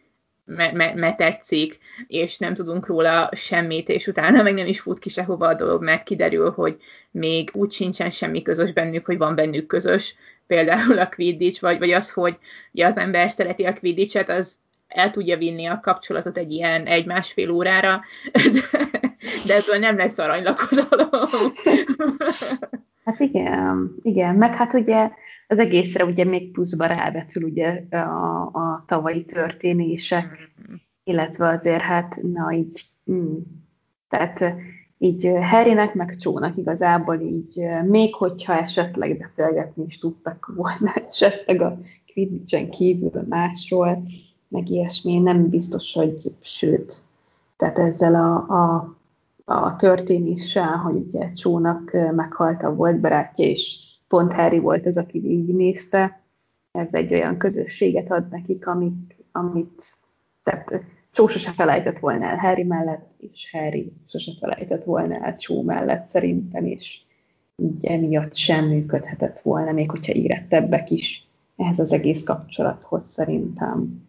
[0.50, 5.00] mert me, me tetszik, és nem tudunk róla semmit, és utána meg nem is fut
[5.00, 6.78] ki sehova a dolog, mert kiderül, hogy
[7.12, 10.16] még úgy sincsen semmi közös bennük, hogy van bennük közös,
[10.48, 12.38] például a Quidditch, vagy, vagy az, hogy
[12.72, 14.58] ugye az ember szereti a Quidditchet, az
[14.88, 18.80] el tudja vinni a kapcsolatot egy ilyen egy-másfél órára, de,
[19.46, 21.54] de ebből nem lesz aranylakodalom.
[23.06, 25.10] Hát igen, igen, meg hát ugye
[25.52, 30.52] az egészre ugye még pluszba rábetül ugye a, a tavalyi történések,
[31.04, 33.38] illetve azért hát, na így, mm,
[34.10, 34.54] tehát
[34.98, 41.80] így Harrynek, meg Csónak igazából így, még hogyha esetleg beszélgetni is tudtak volna esetleg a
[42.14, 44.04] Quidditchen kívül másról,
[44.48, 47.04] meg ilyesmi, nem biztos, hogy sőt,
[47.58, 48.96] tehát ezzel a, a,
[49.46, 55.30] a történéssel, hogy ugye Csónak meghalt a volt barátja, és pont Harry volt az, aki
[55.30, 56.22] így nézte,
[56.72, 59.94] ez egy olyan közösséget ad nekik, amik, amit
[60.44, 65.62] tehát Csó sose felejtett volna el Harry mellett, és Harry sose felejtett volna el Csó
[65.62, 67.00] mellett szerintem, és
[67.56, 74.08] így emiatt sem működhetett volna, még hogyha érettebbek is ehhez az egész kapcsolathoz szerintem.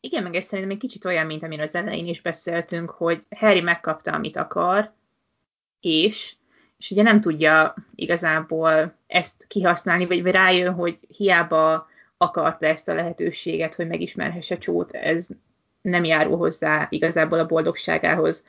[0.00, 3.60] Igen, meg ez szerintem egy kicsit olyan, mint amiről az elején is beszéltünk, hogy Harry
[3.60, 4.92] megkapta, amit akar,
[5.80, 6.36] és
[6.78, 13.74] és ugye nem tudja igazából ezt kihasználni, vagy, rájön, hogy hiába akarta ezt a lehetőséget,
[13.74, 15.26] hogy megismerhesse Csót, ez
[15.82, 18.46] nem járul hozzá igazából a boldogságához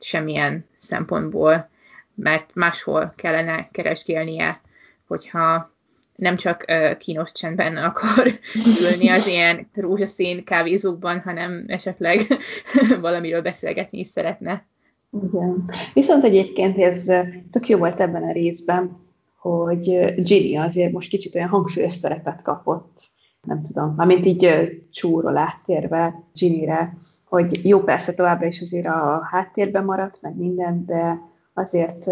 [0.00, 1.68] semmilyen szempontból,
[2.14, 4.60] mert máshol kellene keresgélnie,
[5.06, 5.74] hogyha
[6.16, 6.64] nem csak
[6.98, 8.38] kínos csendben akar
[8.80, 12.26] ülni az ilyen rózsaszín kávézókban, hanem esetleg
[13.00, 14.66] valamiről beszélgetni is szeretne.
[15.10, 15.70] Igen.
[15.94, 17.04] Viszont egyébként ez
[17.50, 18.96] tök jó volt ebben a részben,
[19.38, 23.14] hogy Ginny azért most kicsit olyan hangsúlyos szerepet kapott,
[23.46, 29.84] nem tudom, amint így csúról áttérve Ginnyre, hogy jó persze továbbra is azért a háttérben
[29.84, 31.20] maradt, meg minden, de
[31.54, 32.06] azért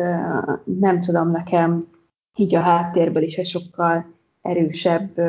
[0.64, 1.88] nem tudom, nekem
[2.36, 4.06] így a háttérből is egy sokkal
[4.42, 5.20] erősebb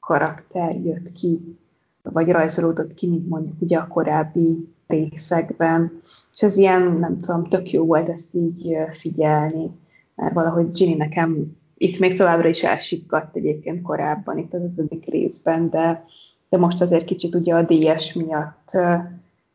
[0.00, 1.58] karakter jött ki,
[2.02, 6.00] vagy rajzolódott ki, mint mondjuk ugye a korábbi részekben,
[6.34, 9.70] és ez ilyen, nem tudom, tök jó volt ezt így figyelni,
[10.14, 15.70] mert valahogy Ginny nekem itt még továbbra is elsikkadt egyébként korábban, itt az ötödik részben,
[15.70, 16.04] de,
[16.48, 18.70] de most azért kicsit ugye a DS miatt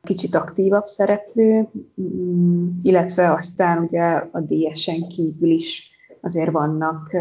[0.04, 1.68] kicsit aktívabb szereplő,
[2.02, 7.12] mm, illetve aztán ugye a DS-en kívül is azért vannak,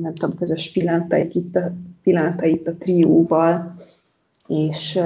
[0.00, 3.76] nem tudom, közös pillanataik itt a, pillanataik itt a trióval,
[4.46, 5.00] és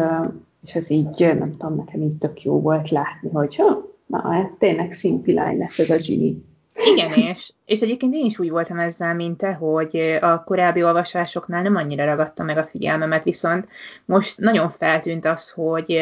[0.64, 4.47] és ez így, nem tudom, nekem így tök jó volt látni, hogy ha, na, ez
[4.59, 6.47] tényleg szimpilány lesz ez a Ginny.
[6.94, 11.62] Igen, és, és egyébként én is úgy voltam ezzel, mint te, hogy a korábbi olvasásoknál
[11.62, 13.68] nem annyira ragadta meg a figyelmemet, viszont
[14.05, 16.01] most nagyon feltűnt az, hogy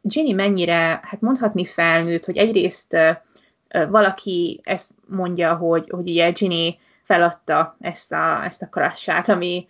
[0.00, 2.96] Ginny mennyire, hát mondhatni felnőtt, hogy egyrészt
[3.88, 9.66] valaki ezt mondja, hogy, hogy ugye Ginny feladta ezt a, ezt a krassát, ami,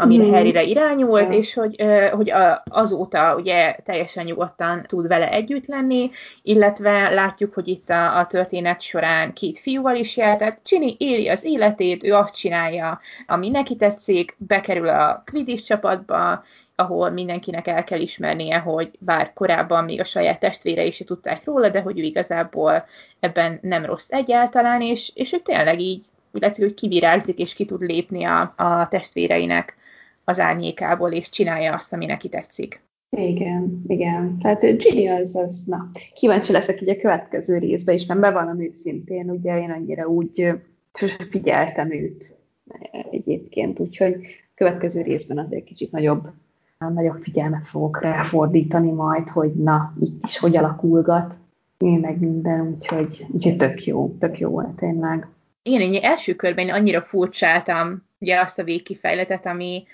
[0.00, 0.30] amire mm.
[0.30, 1.36] Harryre irányult, yeah.
[1.36, 2.32] és hogy, hogy
[2.64, 6.10] azóta ugye teljesen nyugodtan tud vele együtt lenni,
[6.42, 11.28] illetve látjuk, hogy itt a, a történet során két fiúval is jár, tehát Csini éli
[11.28, 17.84] az életét, ő azt csinálja, ami neki tetszik, bekerül a Quidditch csapatba, ahol mindenkinek el
[17.84, 22.02] kell ismernie, hogy bár korábban még a saját testvérei is tudták róla, de hogy ő
[22.02, 22.86] igazából
[23.20, 26.04] ebben nem rossz egyáltalán, és, és ő tényleg így
[26.36, 29.76] úgy látszik, hogy kivirágzik, és ki tud lépni a, a testvéreinek
[30.24, 32.80] az árnyékából, és csinálja azt, ami neki tetszik.
[33.10, 34.38] Igen, igen.
[34.38, 39.30] Tehát Ginny az, az, na, kíváncsi leszek ugye a következő részbe is, mert bevallom őszintén,
[39.30, 40.52] ugye én annyira úgy
[40.94, 42.36] sose figyeltem őt
[43.10, 46.28] egyébként, úgyhogy a következő részben azért kicsit nagyobb,
[46.78, 51.38] nagyobb figyelmet fogok ráfordítani majd, hogy na, itt is hogy alakulgat,
[51.78, 55.28] én meg minden, úgyhogy, úgyhogy tök jó, tök jó volt tényleg
[55.66, 59.86] igen, én első körben annyira furcsáltam ugye azt a végkifejletet, ami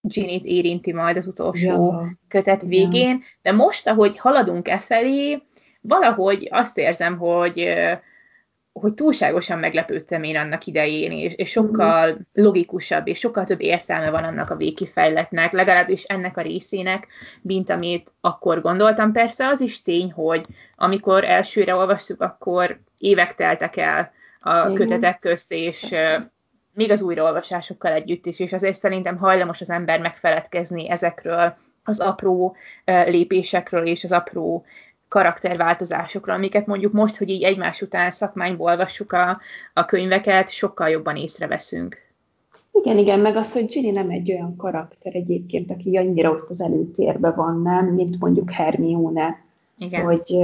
[0.00, 2.18] Ginny-t érinti majd az utolsó ja.
[2.28, 3.24] kötet végén, ja.
[3.42, 5.42] de most, ahogy haladunk e felé,
[5.80, 7.74] valahogy azt érzem, hogy
[8.72, 12.16] hogy túlságosan meglepődtem én annak idején, és, és sokkal mm.
[12.32, 17.06] logikusabb, és sokkal több értelme van annak a végkifejletnek, legalábbis ennek a részének,
[17.42, 19.12] mint amit akkor gondoltam.
[19.12, 24.74] Persze az is tény, hogy amikor elsőre olvastuk, akkor évek teltek el a Igen.
[24.74, 25.94] kötetek közt, és
[26.74, 32.56] még az újraolvasásokkal együtt is, és azért szerintem hajlamos az ember megfeledkezni ezekről az apró
[32.84, 34.64] lépésekről és az apró
[35.08, 39.40] karakterváltozásokról, amiket mondjuk most, hogy így egymás után szakmányból olvassuk a,
[39.74, 42.06] a könyveket, sokkal jobban észreveszünk.
[42.72, 46.60] Igen, igen, meg az, hogy Ginny nem egy olyan karakter egyébként, aki annyira ott az
[46.60, 49.42] előtérben van, nem, mint mondjuk Hermione.
[49.78, 50.04] Igen.
[50.04, 50.38] Hogy,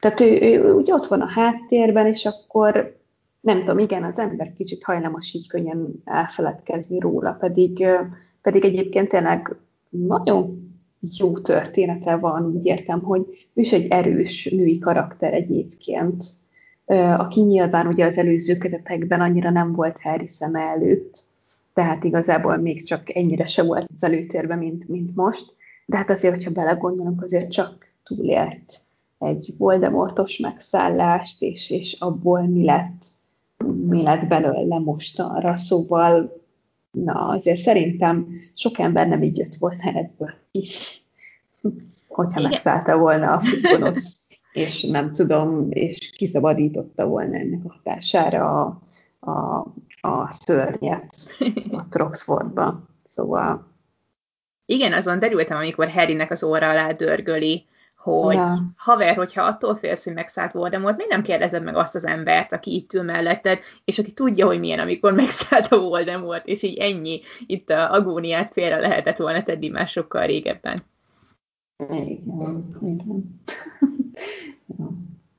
[0.00, 2.96] tehát ő, ő úgy ott van a háttérben, és akkor
[3.42, 7.86] nem tudom, igen, az ember kicsit hajlamos így könnyen elfeledkezni róla, pedig,
[8.42, 9.56] pedig egyébként tényleg
[9.88, 10.70] nagyon
[11.18, 13.20] jó története van, úgy értem, hogy
[13.54, 16.24] ő is egy erős női karakter egyébként,
[17.16, 21.24] aki nyilván ugye az előző kötetekben annyira nem volt Harry szeme előtt,
[21.74, 25.54] tehát igazából még csak ennyire se volt az előtérben, mint, mint most,
[25.86, 28.80] de hát azért, hogyha belegondolunk, azért csak túlélt
[29.18, 33.04] egy Voldemortos megszállást, és, és abból mi lett
[33.62, 36.40] mi lett belőle mostanra, szóval
[36.90, 41.02] na, azért szerintem sok ember nem így jött volna ebből is,
[42.08, 42.50] hogyha Igen.
[42.50, 48.82] megszállta volna a gonosz, és nem tudom, és kiszabadította volna ennek a hatására a,
[49.30, 49.66] a,
[50.00, 51.16] a szörnyet
[51.70, 52.88] a Troxfordban.
[53.04, 53.70] Szóval
[54.66, 57.66] igen, azon derültem, amikor Harrynek az óra alá dörgöli
[58.02, 58.58] hogy ja.
[58.76, 62.74] haver, hogyha attól félsz, hogy megszállt Voldemort, miért nem kérdezed meg azt az embert, aki
[62.74, 67.20] itt ül melletted, és aki tudja, hogy milyen, amikor megszállt a Voldemort, és így ennyi,
[67.46, 70.78] itt a agóniát félre lehetett volna tenni már sokkal régebben.
[71.90, 72.20] Igen,
[72.82, 73.40] igen.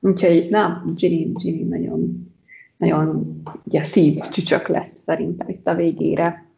[0.00, 2.32] Úgyhogy, na, Ginny, Ginny nagyon,
[2.76, 6.48] nagyon ugye, szív csücsök lesz szerintem itt a végére.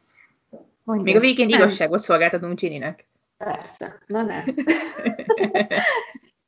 [0.83, 1.07] Mondjuk.
[1.09, 3.07] Még a végén igazságot szolgáltatunk Ginnynek.
[3.37, 4.45] Persze, na nem.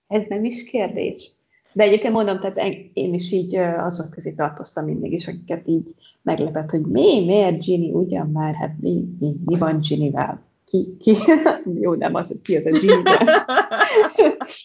[0.06, 1.32] Ez nem is kérdés.
[1.72, 2.58] De egyébként mondom, tehát
[2.92, 7.90] én is így azok közé tartoztam mindig is, akiket így meglepett, hogy mi, miért Ginny,
[7.90, 10.46] ugyan már, hát mi, mi, mi van Ginny-vel?
[10.64, 11.14] Ki, ki?
[11.82, 13.44] Jó, nem az, hogy ki az a Ginny, de,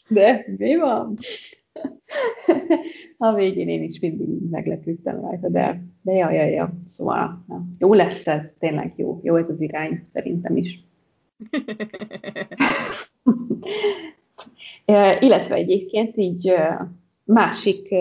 [0.16, 1.18] de mi van?
[3.18, 6.74] A végén én is mindig meglepődtem rajta, de, de ja, ja, ja.
[6.90, 10.84] Szóval na, jó lesz ez, tényleg jó, jó ez az irány, szerintem is.
[15.20, 16.54] Illetve egyébként így
[17.24, 17.96] másik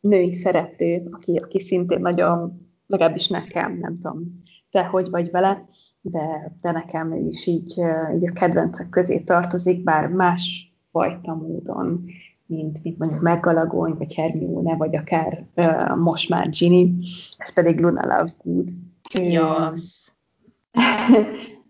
[0.00, 5.68] női szereplő, aki, aki szintén nagyon, legalábbis nekem, nem tudom, te hogy vagy vele,
[6.00, 7.78] de, de nekem ő is így,
[8.14, 12.04] így a kedvencek közé tartozik, bár más fajta módon,
[12.46, 17.04] mint, mint mondjuk Meggalagony, vagy Hermione, vagy akár uh, most már Ginny,
[17.36, 18.68] ez pedig Luna Lovegood.
[19.12, 20.12] Yes.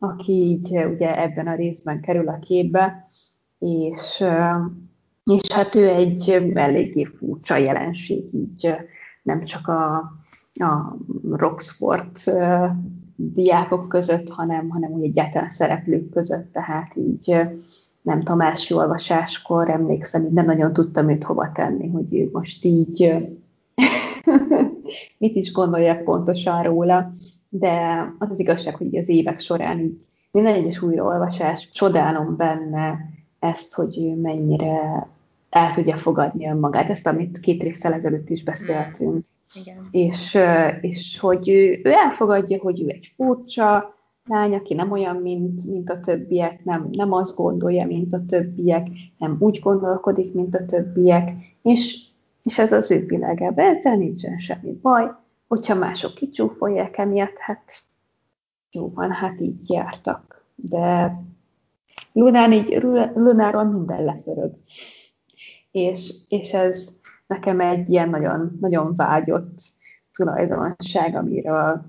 [0.04, 3.08] Aki így ugye ebben a részben kerül a képbe,
[3.58, 4.24] és,
[5.24, 8.74] és hát ő egy eléggé furcsa jelenség, így
[9.22, 9.96] nem csak a,
[10.54, 10.96] a
[11.30, 12.16] Roxford
[13.16, 17.36] diákok között, hanem, hanem úgy egyáltalán szereplők között, tehát így
[18.02, 22.64] nem tudom, első olvasáskor emlékszem, hogy nem nagyon tudtam őt hova tenni, hogy ő most
[22.64, 23.14] így
[25.18, 27.12] mit is gondolják pontosan róla
[27.58, 32.98] de az az igazság, hogy az évek során így minden egyes újraolvasás csodálom benne
[33.38, 35.06] ezt, hogy ő mennyire
[35.50, 39.24] el tudja fogadni önmagát, ezt, amit két részsel ezelőtt is beszéltünk,
[39.64, 39.88] Igen.
[39.90, 40.38] És,
[40.80, 43.94] és hogy ő, ő elfogadja, hogy ő egy furcsa
[44.28, 48.86] lány, aki nem olyan, mint, mint a többiek, nem, nem azt gondolja, mint a többiek,
[49.18, 51.30] nem úgy gondolkodik, mint a többiek,
[51.62, 51.98] és,
[52.42, 55.10] és ez az ő világában, de nincsen semmi baj,
[55.48, 57.82] hogyha mások kicsúfolják emiatt, hát
[58.70, 60.44] jó van, hát így jártak.
[60.54, 61.18] De
[62.12, 62.82] Lunán így,
[63.14, 64.52] Lunáról minden leförög.
[65.70, 69.58] És, és ez nekem egy ilyen nagyon, nagyon vágyott
[70.12, 71.84] tulajdonság, amiről,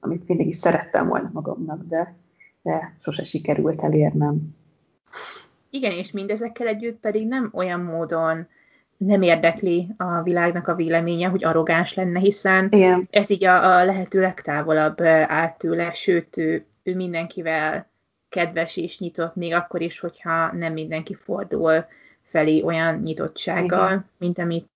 [0.00, 2.16] amit mindig is szerettem volna magamnak, de,
[2.62, 4.56] de sose sikerült elérnem.
[5.70, 8.46] Igen, és mindezekkel együtt pedig nem olyan módon
[9.06, 13.08] nem érdekli a világnak a véleménye, hogy arrogáns lenne, hiszen Igen.
[13.10, 17.90] ez így a, a lehető legtávolabb állt tőle, sőt, ő, ő mindenkivel
[18.28, 21.86] kedves és nyitott, még akkor is, hogyha nem mindenki fordul
[22.22, 24.68] felé olyan nyitottsággal, mint amit,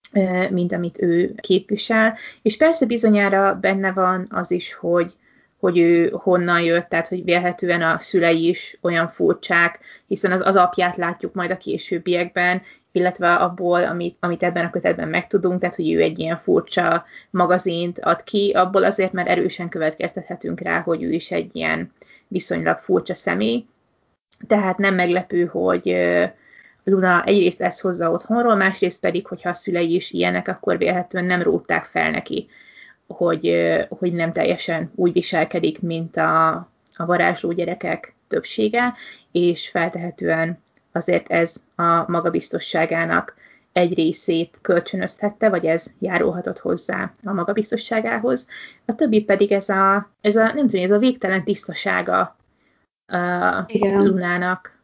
[0.50, 2.16] mint amit ő képvisel.
[2.42, 5.12] És persze bizonyára benne van az is, hogy,
[5.56, 10.56] hogy ő honnan jött, tehát hogy vélhetően a szülei is olyan furcsák, hiszen az, az
[10.56, 12.62] apját látjuk majd a későbbiekben,
[12.94, 17.98] illetve abból, amit, amit ebben a kötetben megtudunk, tehát hogy ő egy ilyen furcsa magazint
[17.98, 21.92] ad ki, abból azért, mert erősen következtethetünk rá, hogy ő is egy ilyen
[22.28, 23.66] viszonylag furcsa személy.
[24.46, 25.96] Tehát nem meglepő, hogy
[26.84, 31.42] Luna egyrészt ezt hozza otthonról, másrészt pedig, hogyha a szülei is ilyenek, akkor vélhetően nem
[31.42, 32.48] rótták fel neki,
[33.06, 36.50] hogy, hogy nem teljesen úgy viselkedik, mint a,
[36.96, 38.94] a varázsló gyerekek többsége,
[39.32, 40.62] és feltehetően
[40.94, 43.34] azért ez a magabiztosságának
[43.72, 48.48] egy részét kölcsönözhette, vagy ez járulhatott hozzá a magabiztosságához.
[48.84, 52.36] A többi pedig ez a, ez a nem tudom, ez a végtelen tisztasága
[53.06, 54.06] a igen.
[54.06, 54.78] Lunának.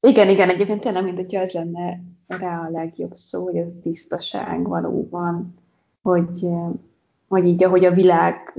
[0.00, 3.80] Igen, igen, egyébként tényleg, mint hogyha ez lenne rá a legjobb szó, hogy ez a
[3.82, 5.54] tisztaság valóban,
[6.02, 6.46] hogy,
[7.28, 8.58] hogy így, ahogy a világ,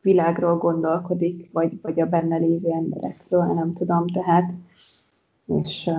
[0.00, 4.52] világról gondolkodik, vagy, vagy a benne lévő emberekről, nem tudom, tehát
[5.62, 5.90] és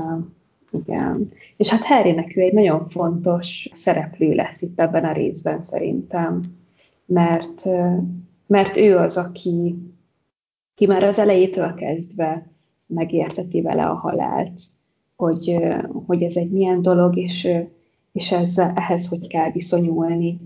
[0.72, 1.32] igen.
[1.58, 6.41] És hát Harrynek ő egy nagyon fontos szereplő lesz itt ebben a részben szerintem,
[7.06, 7.66] mert,
[8.47, 9.76] mert ő az, aki,
[10.76, 12.47] aki már az elejétől kezdve
[12.86, 14.62] megérteti vele a halált,
[15.16, 15.58] hogy,
[16.06, 17.49] hogy ez egy milyen dolog, és,
[18.12, 20.39] és ez, ehhez hogy kell viszonyulni.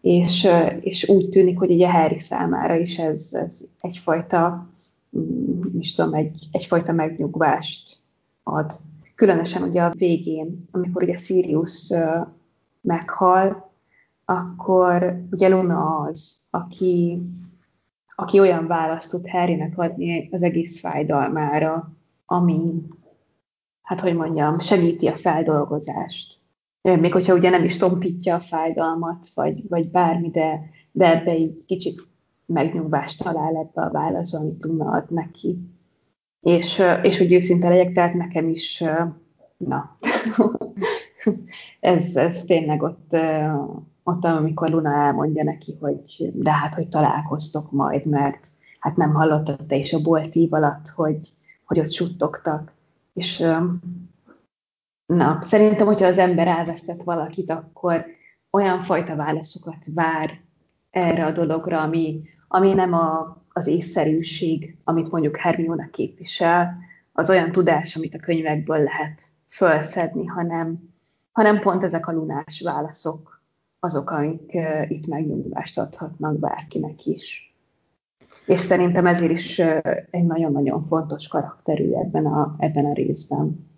[0.00, 0.48] És,
[0.80, 4.68] és úgy tűnik, hogy ugye Harry számára is ez, ez egyfajta,
[5.18, 8.02] mm, is tudom, egy, egyfajta megnyugvást
[8.44, 8.72] ad.
[9.14, 11.92] Különösen ugye a végén, amikor ugye Sirius
[12.80, 13.72] meghal,
[14.24, 17.22] akkor ugye Luna az, aki,
[18.14, 21.92] aki olyan választ tud Harrynek adni az egész fájdalmára,
[22.26, 22.82] ami,
[23.82, 26.42] hát hogy mondjam, segíti a feldolgozást.
[26.82, 31.64] Még hogyha ugye nem is tompítja a fájdalmat, vagy, vagy bármi, de, de ebbe így
[31.66, 32.00] kicsit
[32.46, 35.58] megnyugvást talál ebbe a válaszba, amit Luna ad neki.
[36.44, 38.84] És, és hogy őszinte legyek, tehát nekem is,
[39.56, 39.96] na,
[41.80, 43.16] ez, ez tényleg ott,
[44.02, 48.46] ott, amikor Luna elmondja neki, hogy de hát, hogy találkoztok majd, mert
[48.78, 51.32] hát nem hallottad te is a boltív alatt, hogy,
[51.64, 52.72] hogy ott suttogtak.
[53.12, 53.46] És
[55.06, 58.04] na, szerintem, hogyha az ember elvesztett valakit, akkor
[58.50, 60.40] olyan fajta válaszokat vár
[60.90, 66.76] erre a dologra, ami, ami nem a, az észszerűség, amit mondjuk Hermione képvisel,
[67.12, 70.78] az olyan tudás, amit a könyvekből lehet felszedni, hanem,
[71.32, 73.42] hanem pont ezek a lunás válaszok
[73.80, 74.52] azok, amik
[74.88, 77.54] itt megnyugvást adhatnak bárkinek is.
[78.46, 79.58] És szerintem ezért is
[80.10, 83.72] egy nagyon-nagyon fontos karakterű ebben a, ebben a részben.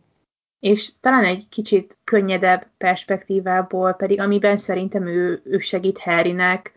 [0.59, 6.73] És talán egy kicsit könnyedebb perspektívából pedig, amiben szerintem ő, ő segít Harrynek,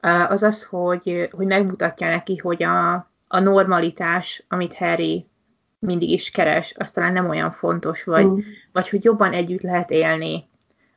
[0.00, 2.94] az az, hogy, hogy megmutatja neki, hogy a,
[3.28, 5.26] a normalitás, amit Harry
[5.78, 8.38] mindig is keres, az talán nem olyan fontos, vagy, mm.
[8.72, 10.48] vagy hogy jobban együtt lehet élni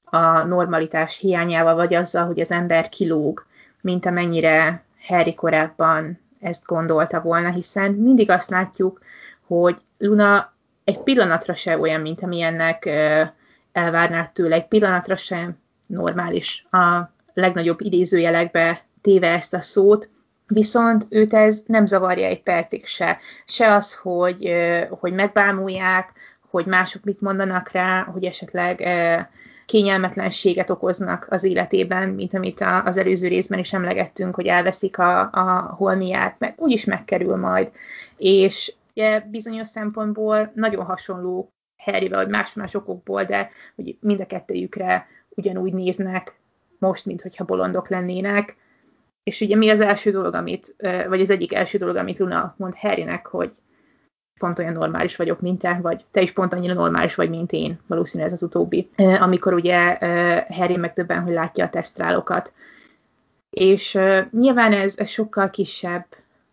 [0.04, 3.45] a normalitás hiányával, vagy azzal, hogy az ember kilóg,
[3.82, 9.02] mint amennyire Harry korábban ezt gondolta volna, hiszen mindig azt látjuk,
[9.47, 12.86] hogy Luna egy pillanatra se olyan, mint amilyennek
[13.72, 20.10] elvárnák tőle, egy pillanatra sem normális a legnagyobb idézőjelekbe téve ezt a szót,
[20.47, 23.18] viszont őt ez nem zavarja egy percig se.
[23.45, 24.54] Se az, hogy,
[24.89, 26.14] hogy megbámulják,
[26.49, 28.84] hogy mások mit mondanak rá, hogy esetleg
[29.66, 35.76] kényelmetlenséget okoznak az életében, mint amit az előző részben is emlegettünk, hogy elveszik a, a
[35.78, 37.72] holmiát, meg úgyis megkerül majd.
[38.18, 45.08] És ugye bizonyos szempontból nagyon hasonló Harryvel, vagy más-más okokból, de hogy mind a kettőjükre
[45.30, 46.39] ugyanúgy néznek
[46.78, 48.58] most, mint hogyha bolondok lennének.
[49.24, 50.76] És ugye mi az első dolog, amit,
[51.07, 53.55] vagy az egyik első dolog, amit Luna mond Harrynek, hogy
[54.39, 57.80] pont olyan normális vagyok, mint te, vagy te is pont annyira normális vagy, mint én,
[57.88, 58.89] valószínűleg ez az utóbbi.
[59.19, 59.97] Amikor ugye
[60.49, 62.53] Harry megtöbben, hogy látja a tesztrálokat.
[63.49, 63.99] És
[64.32, 66.05] nyilván ez, ez sokkal kisebb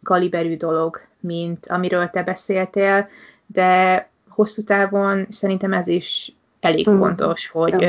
[0.02, 3.08] kaliberű dolog, mint amiről te beszéltél,
[3.46, 6.98] de hosszú távon szerintem ez is elég mm.
[6.98, 7.86] fontos, hogy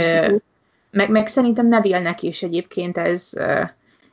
[0.91, 3.33] meg, meg szerintem Neville-nek is egyébként ez,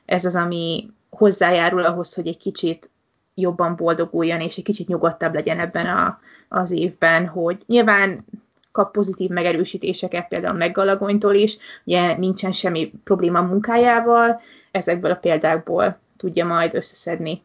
[0.07, 2.91] ez az, ami hozzájárul ahhoz, hogy egy kicsit
[3.35, 8.25] jobban boldoguljon, és egy kicsit nyugodtabb legyen ebben a, az évben, hogy nyilván
[8.73, 14.41] kap pozitív megerősítéseket, például Meggalagonytól is, ugye nincsen semmi probléma munkájával,
[14.71, 17.43] ezekből a példákból tudja majd összeszedni.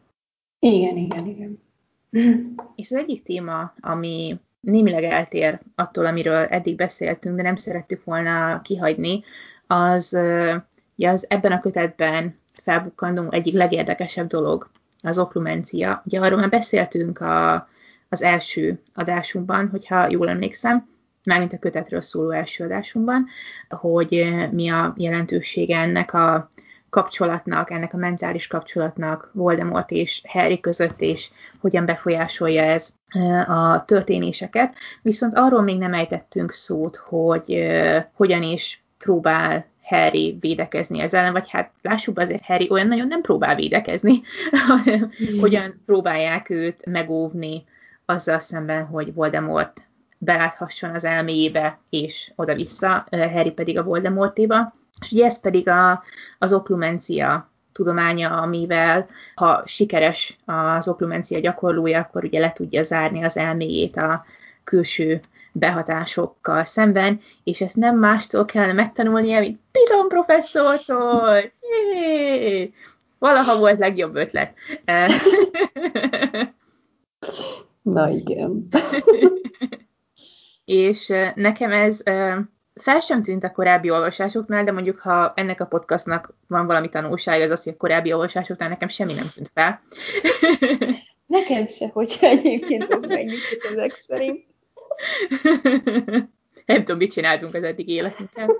[0.58, 1.60] Igen, igen, igen.
[2.76, 8.60] És az egyik téma, ami némileg eltér attól, amiről eddig beszéltünk, de nem szerettük volna
[8.62, 9.24] kihagyni,
[9.66, 10.18] az,
[10.96, 14.70] ugye az ebben a kötetben felbukkandó egyik legérdekesebb dolog,
[15.02, 16.02] az oklumencia.
[16.04, 17.68] Ugye arról már beszéltünk a,
[18.08, 20.88] az első adásunkban, hogyha jól emlékszem,
[21.24, 23.26] mármint a kötetről szóló első adásunkban,
[23.68, 26.48] hogy mi a jelentősége ennek a
[26.90, 32.94] kapcsolatnak, ennek a mentális kapcsolatnak Voldemort és Harry között, és hogyan befolyásolja ez
[33.46, 34.74] a történéseket.
[35.02, 37.72] Viszont arról még nem ejtettünk szót, hogy
[38.12, 43.20] hogyan is próbál Harry védekezni ezzel ellen, vagy hát lássuk azért, Harry olyan nagyon nem
[43.20, 45.38] próbál védekezni, mm.
[45.40, 47.64] hogyan próbálják őt megóvni
[48.04, 49.82] azzal szemben, hogy Voldemort
[50.18, 54.74] beláthasson az elméjébe, és oda-vissza, Harry pedig a Voldemortéba.
[55.00, 56.02] És ugye ez pedig a,
[56.38, 63.36] az oklumencia tudománya, amivel ha sikeres az oklumencia gyakorlója, akkor ugye le tudja zárni az
[63.36, 64.24] elméjét a
[64.64, 65.20] külső
[65.52, 71.52] behatásokkal szemben, és ezt nem mástól kellene megtanulnia, mint Piton professzortól!
[71.94, 72.72] Jé!
[73.18, 74.54] Valaha volt legjobb ötlet.
[77.82, 78.66] Na igen.
[80.64, 82.02] és nekem ez
[82.74, 87.40] fel sem tűnt a korábbi olvasásoknál, de mondjuk, ha ennek a podcastnak van valami tanulság,
[87.40, 89.80] az az, hogy a korábbi olvasásoknál nekem semmi nem tűnt fel.
[91.26, 94.44] Nekem se, hogyha egyébként ez megnyitjuk ezek szerint.
[96.66, 98.50] nem tudom, mit csináltunk az eddig életünkkel.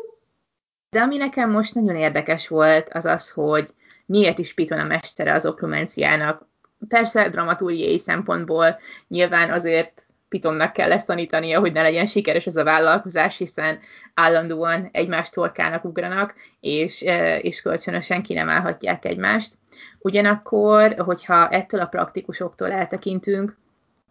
[0.90, 3.68] De ami nekem most nagyon érdekes volt, az az, hogy
[4.06, 6.46] miért is Piton a mestere az oklumenciának.
[6.88, 8.78] Persze dramaturgiai szempontból
[9.08, 13.78] nyilván azért Pitonnak kell ezt tanítania, hogy ne legyen sikeres ez a vállalkozás, hiszen
[14.14, 19.52] állandóan egymás torkának ugranak, és, e, és kölcsönösen ki nem állhatják egymást.
[19.98, 23.56] Ugyanakkor, hogyha ettől a praktikusoktól eltekintünk,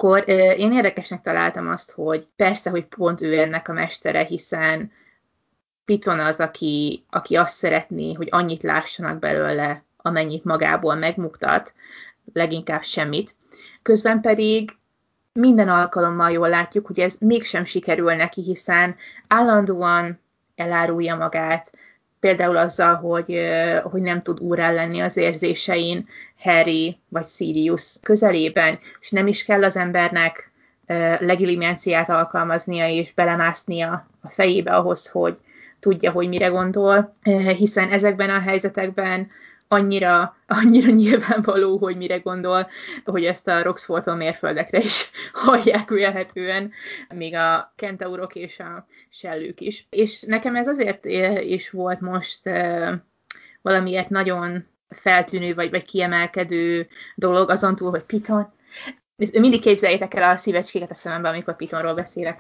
[0.03, 4.91] akkor én érdekesnek találtam azt, hogy persze, hogy pont ő ennek a mestere, hiszen
[5.85, 11.73] Piton az, aki, aki azt szeretné, hogy annyit lássanak belőle, amennyit magából megmutat,
[12.33, 13.35] leginkább semmit.
[13.81, 14.69] Közben pedig
[15.33, 18.95] minden alkalommal jól látjuk, hogy ez mégsem sikerül neki, hiszen
[19.27, 20.19] állandóan
[20.55, 21.71] elárulja magát,
[22.21, 23.41] például azzal, hogy,
[23.83, 26.07] hogy nem tud úrá lenni az érzésein
[26.39, 30.51] Harry vagy Sirius közelében, és nem is kell az embernek
[31.19, 35.37] legilimenciát alkalmaznia és belemásznia a fejébe ahhoz, hogy
[35.79, 37.15] tudja, hogy mire gondol,
[37.57, 39.29] hiszen ezekben a helyzetekben
[39.71, 42.69] annyira, annyira nyilvánvaló, hogy mire gondol,
[43.05, 45.11] hogy ezt a Roxforton mérföldekre is
[45.45, 46.71] hallják vélhetően,
[47.09, 49.87] még a kentaurok és a sellők is.
[49.89, 51.05] És nekem ez azért
[51.39, 52.41] is volt most
[53.61, 58.53] valamiért nagyon feltűnő vagy, vagy kiemelkedő dolog, azon túl, hogy Piton,
[59.15, 62.39] mindig képzeljétek el a szívecskéket a szemembe, amikor Pitonról beszélek,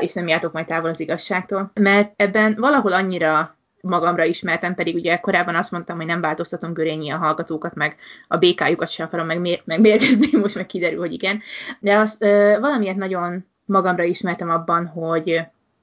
[0.00, 1.70] és nem jártok majd távol az igazságtól.
[1.74, 7.10] Mert ebben valahol annyira magamra ismertem, pedig ugye korábban azt mondtam, hogy nem változtatom görényi
[7.10, 7.96] a hallgatókat, meg
[8.28, 11.40] a békájukat sem akarom meg, megmérgezni, most meg kiderül, hogy igen.
[11.80, 15.40] De azt ö, valamiért nagyon magamra ismertem abban, hogy,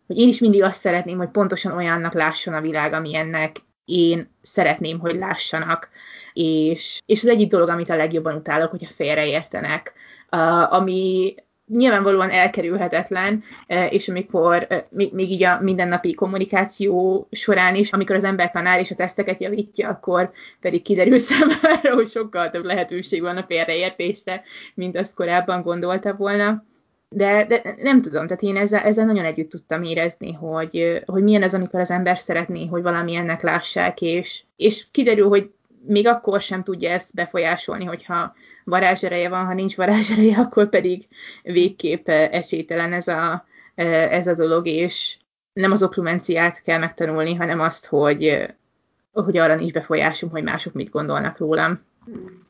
[0.07, 4.99] hogy én is mindig azt szeretném, hogy pontosan olyannak lásson a világ, amilyennek én szeretném,
[4.99, 5.89] hogy lássanak.
[6.33, 9.93] És, és az egyik dolog, amit a legjobban utálok, hogyha félreértenek,
[10.31, 11.35] uh, ami
[11.71, 18.23] nyilvánvalóan elkerülhetetlen, e, és amikor e, még így a mindennapi kommunikáció során is, amikor az
[18.23, 23.37] ember tanár és a teszteket javítja, akkor pedig kiderül számára, hogy sokkal több lehetőség van
[23.37, 24.41] a félreértésre,
[24.73, 26.63] mint azt korábban gondolta volna.
[27.09, 31.43] De, de nem tudom, tehát én ezzel, ezzel nagyon együtt tudtam érezni, hogy, hogy milyen
[31.43, 35.51] ez, amikor az ember szeretné, hogy valamilyennek lássák, és, és kiderül, hogy
[35.85, 41.07] még akkor sem tudja ezt befolyásolni, hogyha varázsereje van, ha nincs varázsereje, akkor pedig
[41.43, 43.45] végképp esélytelen ez a,
[43.75, 45.17] ez a dolog, és
[45.53, 48.53] nem az oklumenciát kell megtanulni, hanem azt, hogy,
[49.13, 51.79] hogy arra nincs befolyásom, hogy mások mit gondolnak rólam.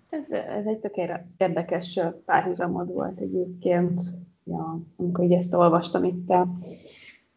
[0.09, 0.95] Ez, ez egy tök
[1.37, 4.01] érdekes párhuzamod volt egyébként,
[4.43, 6.47] ja, amikor így ezt olvastam itt a,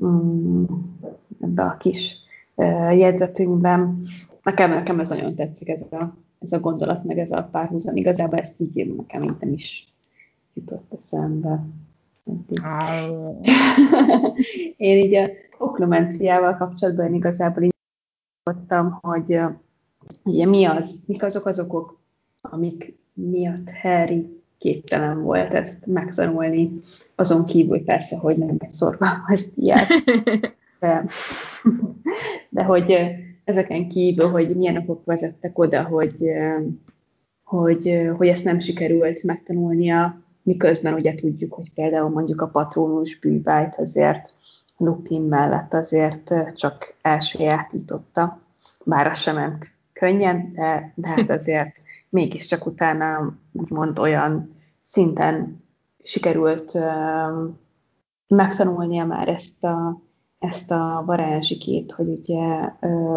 [0.05, 0.65] mm,
[1.41, 2.17] ebbe a kis
[2.55, 4.03] uh, jegyzetünkben.
[4.43, 7.97] Nekem, nekem ez nagyon tetszik, ez a, ez a gondolat, meg ez a párhuzam.
[7.97, 9.89] Igazából ezt így nekem nem is
[10.55, 11.65] jutott eszembe.
[14.77, 17.75] én így a oklumenciával kapcsolatban én igazából így
[18.45, 19.39] mondtam, hogy
[20.25, 21.99] ugye mi az, mik azok az okok,
[22.41, 26.71] amik miatt Harry képtelen volt ezt megtanulni,
[27.15, 29.89] azon kívül persze, hogy nem egy szorgalmas diák.
[30.81, 31.05] De,
[32.49, 32.91] de hogy
[33.45, 36.17] ezeken kívül, hogy milyen okok vezettek oda, hogy,
[37.45, 43.75] hogy, hogy ezt nem sikerült megtanulnia, miközben ugye tudjuk, hogy például mondjuk a patronus bűvájt
[43.79, 44.33] azért
[44.77, 48.41] Lupin mellett azért csak elsajátította,
[48.85, 51.77] bár az sem ment könnyen, de, de hát azért
[52.09, 55.63] mégiscsak utána úgymond olyan szinten
[56.03, 56.79] sikerült
[58.29, 60.01] megtanulnia már ezt a,
[60.49, 62.71] ezt a varázsikét, hogy ugye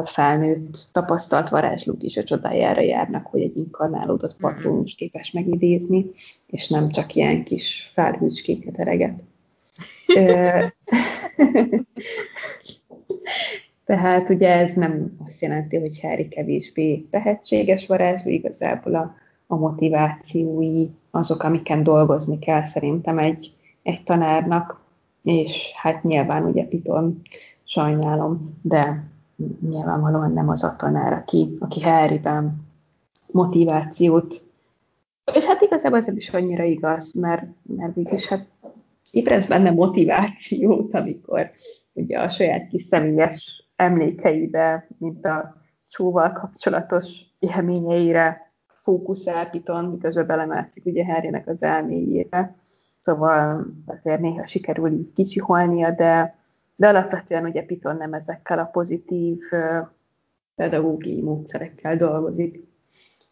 [0.05, 4.47] felnőtt, tapasztalt varázslók is a csodájára járnak, hogy egy inkarnálódott mhm.
[4.47, 6.05] patronus képes megidézni,
[6.47, 9.19] és nem csak ilyen kis felhűcskéket ereget.
[13.85, 19.15] Tehát ugye ez nem azt jelenti, hogy Harry kevésbé tehetséges varázsló, igazából a,
[19.47, 23.53] a motivációi azok, amiken dolgozni kell szerintem egy,
[23.83, 24.86] egy tanárnak,
[25.27, 27.21] és hát nyilván ugye Piton
[27.63, 29.03] sajnálom, de
[29.69, 32.65] nyilvánvalóan nem az a tanár, aki, aki Harryben
[33.31, 34.47] motivációt
[35.33, 38.45] és hát igazából ez is annyira igaz, mert, mert mégis hát
[39.11, 41.51] ébredsz benne motivációt, amikor
[41.93, 45.55] ugye a saját kis személyes emlékeibe, mint a
[45.89, 47.07] csóval kapcsolatos
[47.39, 52.55] élményeire fókuszál Piton, miközben belemászik ugye Harrynek az elméjére.
[53.07, 56.35] Szóval azért néha sikerül így kicsiholnia, de,
[56.75, 59.39] de alapvetően ugye Piton nem ezekkel a pozitív
[60.55, 62.63] pedagógiai módszerekkel dolgozik,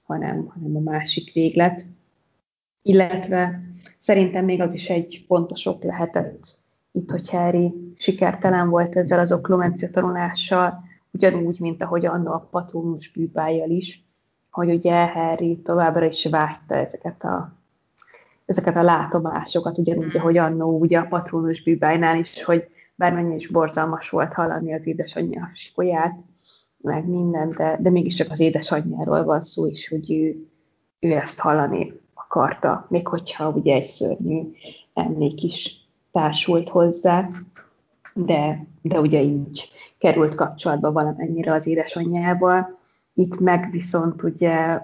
[0.03, 1.85] hanem, hanem a másik véglet.
[2.81, 3.61] Illetve
[3.97, 6.43] szerintem még az is egy fontos ok lehetett
[6.91, 13.11] itt, hogy Harry sikertelen volt ezzel az oklumencia tanulással, ugyanúgy, mint ahogy anno a patronus
[13.11, 14.03] bűbájjal is,
[14.49, 17.63] hogy ugye Harry továbbra is vágyta ezeket a,
[18.45, 20.19] ezeket a látomásokat, ugyanúgy, mm.
[20.19, 25.49] ahogy annó ugye a patronus bűbájnál is, hogy bármennyi is borzalmas volt hallani az édesanyja
[25.53, 26.15] sikolyát,
[26.77, 30.47] meg minden, de, de mégiscsak az édesanyjáról van szó, és hogy ő,
[30.99, 34.41] ő ezt hallani akarta, még hogyha ugye egy szörnyű
[34.93, 37.29] emlék is társult hozzá,
[38.13, 42.79] de, de ugye így került kapcsolatba valamennyire az édesanyjával.
[43.13, 44.81] Itt meg viszont ugye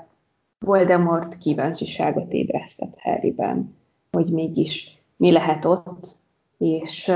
[0.65, 3.75] Voldemort kíváncsiságot ébresztett Harryben,
[4.11, 6.15] hogy mégis mi lehet ott,
[6.57, 7.11] és,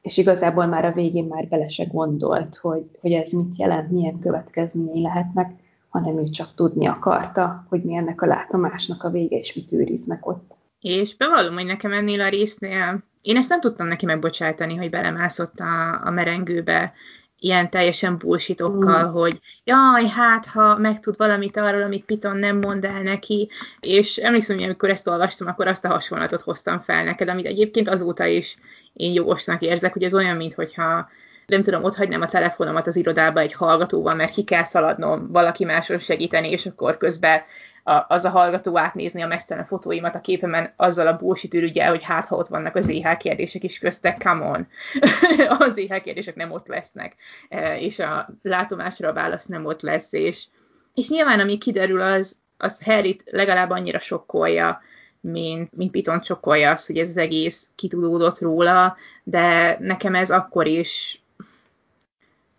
[0.00, 4.18] és igazából már a végén már bele se gondolt, hogy, hogy ez mit jelent, milyen
[4.18, 5.52] következményei lehetnek,
[5.88, 10.26] hanem ő csak tudni akarta, hogy mi ennek a látomásnak a vége, és mit őriznek
[10.26, 10.54] ott.
[10.80, 15.58] És bevallom, hogy nekem ennél a résznél én ezt nem tudtam neki megbocsájtani, hogy belemászott
[15.58, 16.92] a, a merengőbe
[17.40, 19.12] ilyen teljesen bullshitokkal, mm.
[19.12, 24.56] hogy jaj, hát ha megtud valamit arról, amit Piton nem mond el neki, és emlékszem,
[24.56, 28.58] hogy amikor ezt olvastam, akkor azt a hasonlatot hoztam fel neked, amit egyébként azóta is
[28.92, 31.08] én jogosnak érzek, hogy ez olyan, mintha
[31.46, 35.64] nem tudom, ott hagynám a telefonomat az irodába egy hallgatóval, mert ki kell szaladnom valaki
[35.64, 37.42] másról segíteni, és akkor közben
[37.82, 42.02] a, az a hallgató átnézni a mesztelen fotóimat a képemen azzal a bullshit ürügyel, hogy
[42.02, 44.66] hát ha ott vannak az EH kérdések is köztek, come on.
[45.58, 47.16] az EH kérdések nem ott lesznek,
[47.48, 50.46] e, és a látomásra a válasz nem ott lesz, és,
[50.94, 54.82] és nyilván ami kiderül, az, az Harryt legalább annyira sokkolja,
[55.20, 60.66] mint, mint Piton sokkolja az, hogy ez az egész kitudódott róla, de nekem ez akkor
[60.66, 61.22] is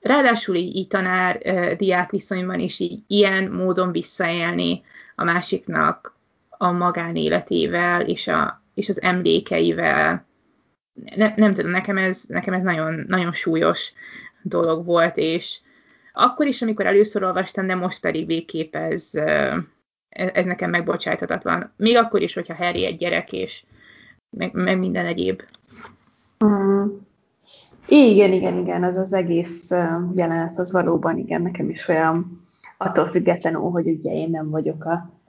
[0.01, 4.83] ráadásul így, így tanár-diák viszonyban is így ilyen módon visszaélni
[5.21, 6.15] a másiknak
[6.49, 10.25] a magánéletével és, a, és az emlékeivel.
[11.15, 13.93] Ne, nem tudom, nekem ez, nekem ez nagyon, nagyon súlyos
[14.41, 15.59] dolog volt, és
[16.13, 19.11] akkor is, amikor először olvastam, de most pedig végképp ez,
[20.09, 21.73] ez nekem megbocsájthatatlan.
[21.77, 23.63] Még akkor is, hogyha Harry egy gyerek, és
[24.29, 25.41] meg, meg minden egyéb.
[26.45, 26.87] Mm.
[27.87, 29.69] Igen, igen, igen, az az egész
[30.15, 32.41] jelenet az valóban, igen, nekem is olyan
[32.83, 35.19] attól függetlenül, hogy ugye én nem vagyok a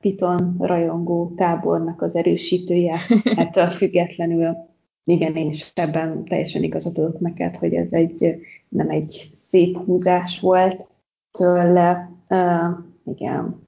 [0.00, 2.96] Piton rajongó tábornak az erősítője,
[3.36, 4.56] ettől függetlenül
[5.04, 8.36] igen, én is ebben teljesen igazat adok neked, hogy ez egy,
[8.68, 10.86] nem egy szép húzás volt,
[11.30, 13.66] tőle, uh, igen,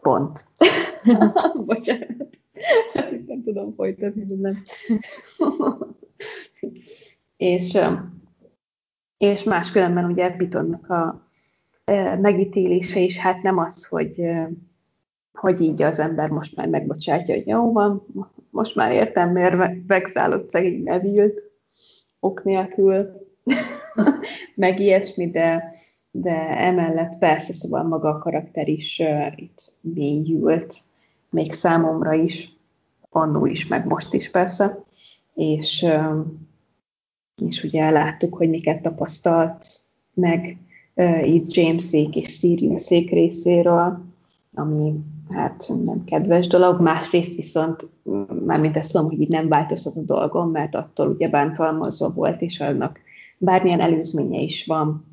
[0.00, 0.46] pont.
[1.66, 2.38] Bocsánat.
[3.26, 4.62] nem tudom folytatni, nem.
[7.36, 7.78] és,
[9.16, 11.28] és máskülönben ugye Pitonnak a
[12.20, 14.22] megítélése is hát nem az, hogy,
[15.32, 18.06] hogy így az ember most már megbocsátja, hogy jó van,
[18.50, 21.32] most már értem, miért vegzálott szegény Neville
[22.20, 23.10] ok nélkül,
[24.54, 25.74] meg ilyesmi, de,
[26.10, 30.76] de emellett persze, szóval maga a karakter is uh, itt mélyült,
[31.30, 32.52] még számomra is,
[33.10, 34.84] annó is, meg most is persze,
[35.34, 36.26] és, uh,
[37.46, 39.66] és ugye láttuk, hogy miket tapasztalt
[40.14, 40.58] meg
[41.24, 43.98] itt Jamesék és Siriusék részéről,
[44.54, 44.94] ami
[45.30, 47.88] hát nem kedves dolog, másrészt viszont
[48.46, 52.60] mármint ezt tudom, hogy így nem változtat a dolgom, mert attól ugye bántalmazva volt, és
[52.60, 52.98] annak
[53.38, 55.06] bármilyen előzménye is van,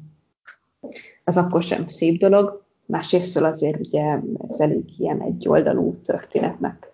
[1.24, 2.64] az akkor sem szép dolog.
[2.86, 4.20] Másrészt azért ugye
[4.50, 6.94] ez elég ilyen egyoldalú történetnek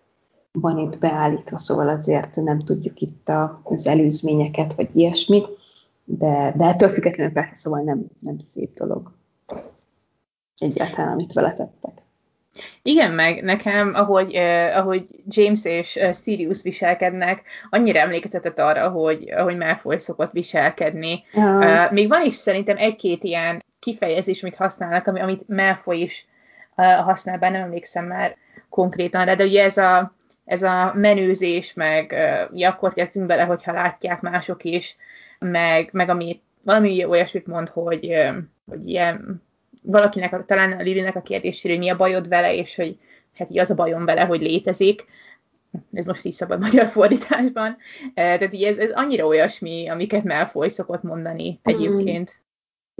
[0.51, 3.31] van itt beállítva, szóval azért nem tudjuk itt
[3.63, 5.43] az előzményeket, vagy ilyesmi,
[6.05, 9.11] de, de ettől függetlenül persze szóval nem, nem szép dolog
[10.57, 12.03] egyáltalán, amit vele tettek.
[12.81, 19.31] Igen, meg nekem, ahogy, eh, ahogy James és uh, Sirius viselkednek, annyira emlékeztetett arra, hogy
[19.31, 21.23] ahogy Malfoy szokott viselkedni.
[21.33, 21.43] Uh.
[21.43, 26.27] Uh, még van is szerintem egy-két ilyen kifejezés, amit használnak, ami, amit Malfoy is
[26.77, 28.35] uh, használ, bár nem emlékszem már
[28.69, 33.71] konkrétan de ugye ez a, ez a menőzés, meg uh, ugye akkor kezdünk bele, hogyha
[33.71, 34.95] látják mások is,
[35.39, 38.13] meg, meg ami valami olyasmit mond, hogy,
[38.65, 39.43] hogy ilyen
[39.83, 42.97] valakinek, talán a Lilinek a kérdésére, hogy mi a bajod vele, és hogy
[43.33, 45.05] hát így az a bajom vele, hogy létezik.
[45.93, 47.77] Ez most így szabad magyar fordításban.
[48.13, 52.31] Tehát így ez, ez annyira olyasmi, amiket Malfoy szokott mondani egyébként.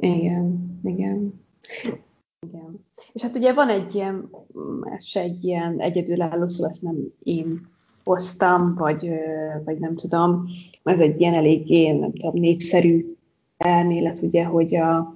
[0.06, 0.10] Mm.
[0.10, 1.44] Igen, igen.
[2.48, 2.86] Igen.
[3.14, 4.30] És hát ugye van egy ilyen,
[4.96, 7.74] ez se egy ilyen egyedülálló, szóval ezt nem én
[8.06, 9.10] hoztam, vagy,
[9.66, 10.46] vagy nem tudom,
[10.84, 13.16] ez egy ilyen eléggé, nem tudom, népszerű
[13.58, 15.16] elmélet, ugye, hogy a,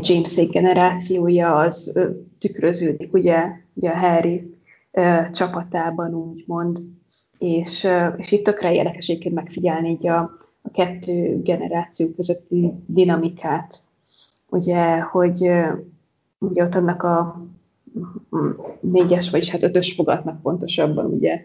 [0.00, 1.98] James generációja az
[2.38, 3.44] tükröződik ugye,
[3.74, 4.54] ugye a Harry
[5.32, 6.78] csapatában, úgymond.
[7.38, 10.20] És, és itt tökre érdekes megfigyelni így a,
[10.62, 13.82] a kettő generáció közötti dinamikát.
[14.48, 15.50] Ugye, hogy
[16.38, 17.42] ugye ott annak a
[18.80, 21.42] négyes, vagyis hát ötös fogatnak pontosabban, ugye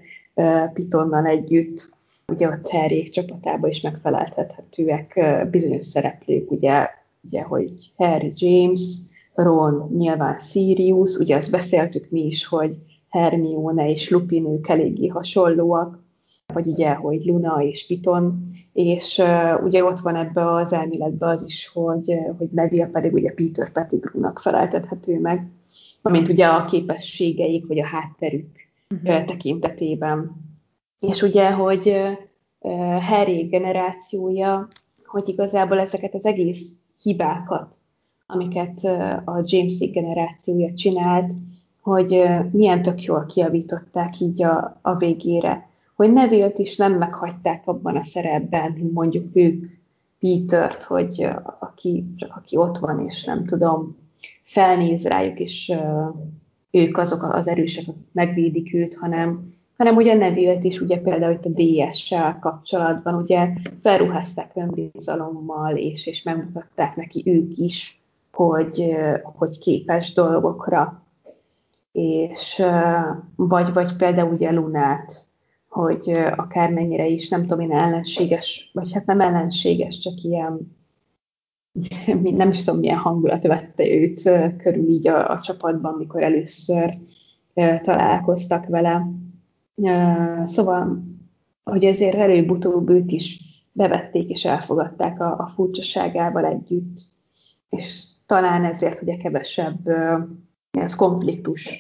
[0.74, 1.90] Pitonnal együtt,
[2.28, 5.20] ugye a Harry csapatában is megfeleltethetőek
[5.52, 6.88] bizonyos szereplők, ugye
[7.22, 8.98] ugye, hogy Harry James,
[9.34, 12.78] Ron nyilván Sirius, ugye ezt beszéltük mi is, hogy
[13.10, 16.00] Hermione és Lupin ők eléggé hasonlóak,
[16.54, 21.46] vagy ugye, hogy Luna és Piton, és uh, ugye ott van ebbe az elméletbe az
[21.46, 25.48] is, hogy, hogy Neville pedig ugye Peter Pettigrewnak feleltethető meg,
[26.02, 28.50] amint ugye a képességeik, vagy a hátterük
[28.92, 29.26] uh-huh.
[29.26, 30.32] tekintetében.
[31.00, 31.96] És ugye, hogy
[33.00, 34.68] Harry generációja,
[35.06, 37.76] hogy igazából ezeket az egész hibákat,
[38.28, 38.84] amiket
[39.26, 41.32] a James C generációja csinált,
[41.82, 45.70] hogy milyen tök jól kiavították így a, a végére.
[45.96, 49.66] Hogy Neville-t is nem meghagyták abban a szerepben, hogy mondjuk ők
[50.20, 51.28] Peter-t, hogy
[51.60, 53.96] aki, csak aki ott van, és nem tudom,
[54.44, 55.74] felnéz rájuk, és
[56.72, 61.46] ők azok az erősek, akik megvédik őt, hanem hanem ugye Nevilt is ugye például itt
[61.46, 63.50] a DS-sel kapcsolatban ugye
[63.82, 68.02] felruházták önbizalommal, és, és megmutatták neki ők is,
[68.32, 71.04] hogy, hogy képes dolgokra.
[71.92, 72.64] És
[73.36, 75.26] vagy, vagy például ugye Lunát,
[75.70, 80.76] hogy akármennyire is, nem tudom én, ellenséges, vagy hát nem ellenséges, csak ilyen,
[82.22, 84.22] nem is tudom, milyen hangulat vette őt
[84.58, 86.94] körül így a, a csapatban, mikor először
[87.82, 89.08] találkoztak vele
[90.44, 91.04] Szóval,
[91.64, 93.40] hogy ezért előbb-utóbb őt is
[93.72, 97.02] bevették és elfogadták a, a furcsaságával együtt,
[97.70, 99.88] és talán ezért ugye kevesebb
[100.72, 101.80] ez konfliktus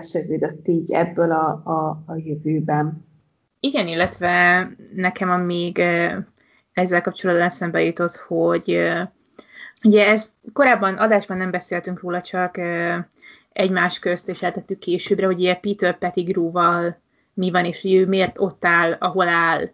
[0.00, 3.04] szövődött így ebből a, a, a jövőben.
[3.60, 5.78] Igen, illetve nekem a még
[6.72, 8.78] ezzel kapcsolatban eszembe jutott, hogy
[9.84, 12.60] ugye ezt korábban adásban nem beszéltünk róla, csak
[13.52, 17.00] egymás közt, és eltettük későbbre, hogy ilyen Peter Pettigrew-val
[17.34, 19.70] mi van, és hogy ő miért ott áll, ahol áll,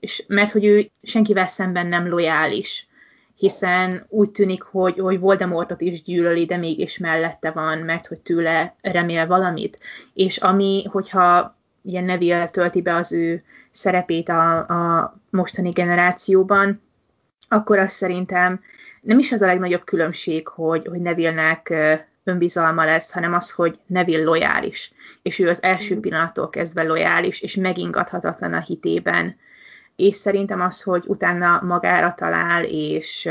[0.00, 2.88] és mert hogy ő senkivel szemben nem lojális,
[3.36, 8.74] hiszen úgy tűnik, hogy, hogy Voldemortot is gyűlöli, de mégis mellette van, mert hogy tőle
[8.80, 9.78] remél valamit.
[10.14, 16.82] És ami, hogyha ilyen Neville tölti be az ő szerepét a, a mostani generációban,
[17.48, 18.60] akkor azt szerintem
[19.04, 21.74] nem is az a legnagyobb különbség, hogy, hogy Neville-nek
[22.24, 24.92] önbizalma lesz, hanem az, hogy Neville lojális.
[25.22, 29.36] És ő az első pillanattól kezdve lojális, és megingathatatlan a hitében.
[29.96, 33.28] És szerintem az, hogy utána magára talál, és,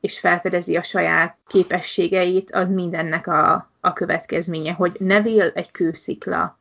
[0.00, 6.58] és felfedezi a saját képességeit, az mindennek a, a következménye, hogy Neville egy kőszikla,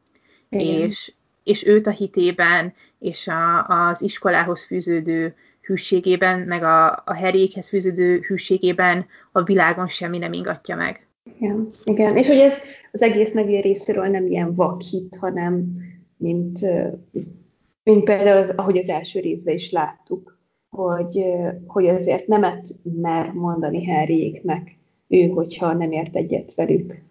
[0.50, 1.14] és,
[1.44, 5.36] és őt a hitében, és a, az iskolához fűződő
[5.70, 11.08] hűségében, meg a, a herékhez fűződő hűségében a világon semmi nem ingatja meg.
[11.40, 12.18] Igen, igen.
[12.18, 12.62] és hogy ez
[12.92, 15.64] az egész nevér részéről nem ilyen vakhit, hanem
[16.18, 16.60] mint,
[17.84, 20.40] mint például, az, ahogy az első részben is láttuk,
[20.70, 21.24] hogy,
[21.68, 22.68] hogy azért nemet
[23.02, 27.02] mer mondani Harryéknek ő, hogyha nem ért egyet velük.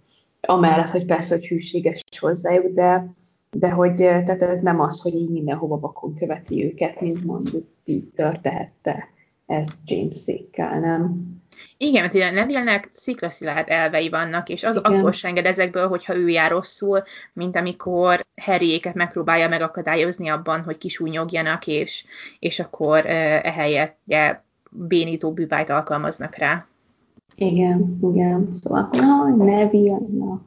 [0.41, 3.15] Amellett, hogy persze, hogy hűséges hozzájuk, de,
[3.51, 8.41] de hogy tehát ez nem az, hogy így mindenhova vakon követi őket, mint mondjuk Peter
[8.43, 9.09] tehette
[9.47, 11.37] ez James-ékkel, nem?
[11.77, 14.99] Igen, mert ugye Neville-nek sziklaszilárd elvei vannak, és az Igen.
[14.99, 20.79] akkor se enged ezekből, hogyha ő jár rosszul, mint amikor Harryéket megpróbálja megakadályozni abban, hogy
[20.79, 22.05] kisúnyogjanak, és,
[22.39, 24.41] és akkor ehelyett ugye,
[24.71, 26.67] bénító bűvájt alkalmaznak rá.
[27.35, 28.49] Igen, igen.
[28.63, 30.41] Szóval, na, Neville, na.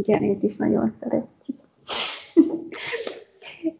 [0.00, 1.58] Igen, én is nagyon szeretjük.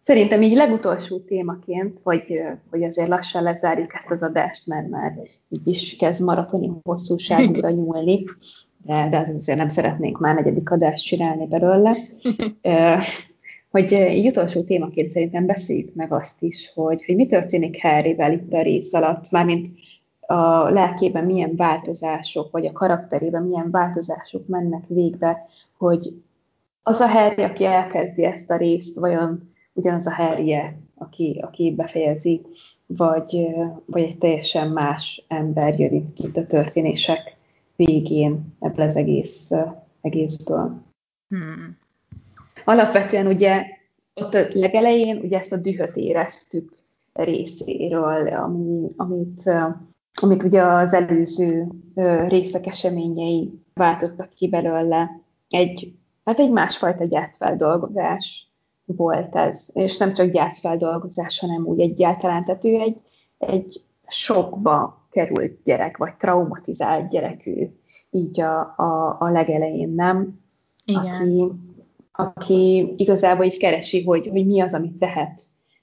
[0.04, 2.40] Szerintem így legutolsó témaként, hogy,
[2.70, 5.12] hogy azért lassan lezárjuk ezt az adást, mert már
[5.48, 8.24] így is kezd maratoni hosszúságra nyúlni,
[8.84, 11.96] de, de azért nem szeretnénk már negyedik adást csinálni belőle.
[13.70, 18.52] hogy így utolsó témaként szerintem beszéljük meg azt is, hogy, hogy mi történik Harryvel itt
[18.52, 19.68] a rész alatt, mármint
[20.30, 26.22] a lelkében milyen változások, vagy a karakterében milyen változások mennek végbe, hogy
[26.82, 30.56] az a Harry, aki elkezdi ezt a részt, vajon ugyanaz a Harry,
[30.94, 32.40] aki, aki befejezi,
[32.86, 33.48] vagy,
[33.84, 37.36] vagy egy teljesen más ember jön itt a történések
[37.76, 39.50] végén ebből az egész,
[40.00, 40.82] egészből.
[41.28, 41.76] Hmm.
[42.64, 43.64] Alapvetően ugye
[44.14, 46.72] ott a legelején ugye ezt a dühöt éreztük
[47.12, 49.50] részéről, ami, amit,
[50.14, 51.68] amit ugye az előző
[52.28, 55.20] részek eseményei váltottak ki belőle.
[55.48, 55.94] Egy,
[56.24, 58.50] hát egy másfajta gyászfeldolgozás
[58.84, 62.96] volt ez, és nem csak gyászfeldolgozás, hanem úgy egyáltalán, tehát ő egy,
[63.38, 67.68] egy sokba került gyerek, vagy traumatizált gyerekű,
[68.10, 70.40] így a, a, a legelején, nem?
[70.84, 71.04] Igen.
[71.06, 71.52] Aki,
[72.12, 75.42] aki igazából így keresi, hogy, hogy mi az, amit tehet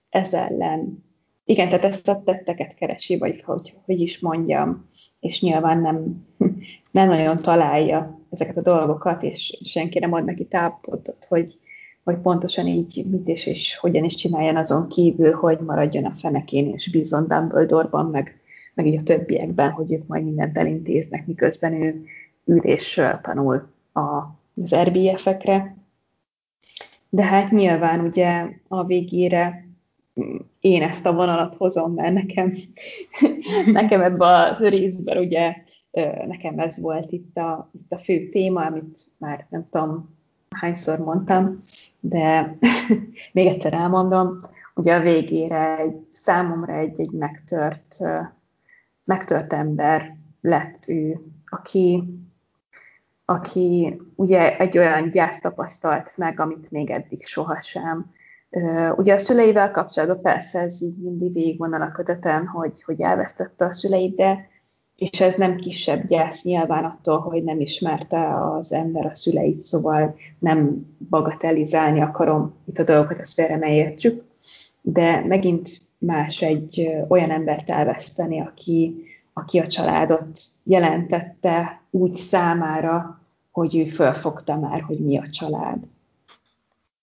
[0.09, 1.05] ez ellen.
[1.49, 4.87] Igen, tehát ezt a tetteket keresi, vagy hogy, hogy is mondjam,
[5.19, 6.25] és nyilván nem,
[6.91, 11.59] nem nagyon találja ezeket a dolgokat, és senki nem ad neki tápolatot, hogy,
[12.03, 16.73] hogy pontosan így mit és, és hogyan is csináljon azon kívül, hogy maradjon a fenekén,
[16.73, 18.39] és bízzon Dumbledore-ban, meg,
[18.73, 22.05] meg így a többiekben, hogy ők majd mindent elintéznek, miközben ő
[22.45, 25.75] ül és tanul az RBF-ekre.
[27.09, 29.66] De hát nyilván ugye a végére
[30.59, 32.53] én ezt a vonalat hozom, mert nekem,
[33.72, 35.55] nekem ebbe a részben ugye
[36.28, 40.15] nekem ez volt itt a, itt a fő téma, amit már nem tudom,
[40.49, 41.61] hányszor mondtam,
[41.99, 42.57] de
[43.34, 44.39] még egyszer elmondom,
[44.74, 47.97] ugye a végére egy, számomra egy, egy megtört,
[49.03, 52.03] megtört ember lett ő, aki,
[53.26, 58.15] aki ugye egy olyan gyászt tapasztalt meg, amit még eddig sohasem.
[58.95, 63.73] Ugye a szüleivel kapcsolatban persze ez így mindig végigvonal a kötetem, hogy, hogy elvesztette a
[63.73, 64.47] szüleit, de
[64.97, 70.15] és ez nem kisebb gyász nyilván attól, hogy nem ismerte az ember a szüleit, szóval
[70.39, 74.23] nem bagatelizálni akarom itt a dolgokat, ezt félre ne értsük,
[74.81, 83.21] de megint más egy olyan embert elveszteni, aki, aki a családot jelentette úgy számára,
[83.51, 85.77] hogy ő fölfogta már, hogy mi a család.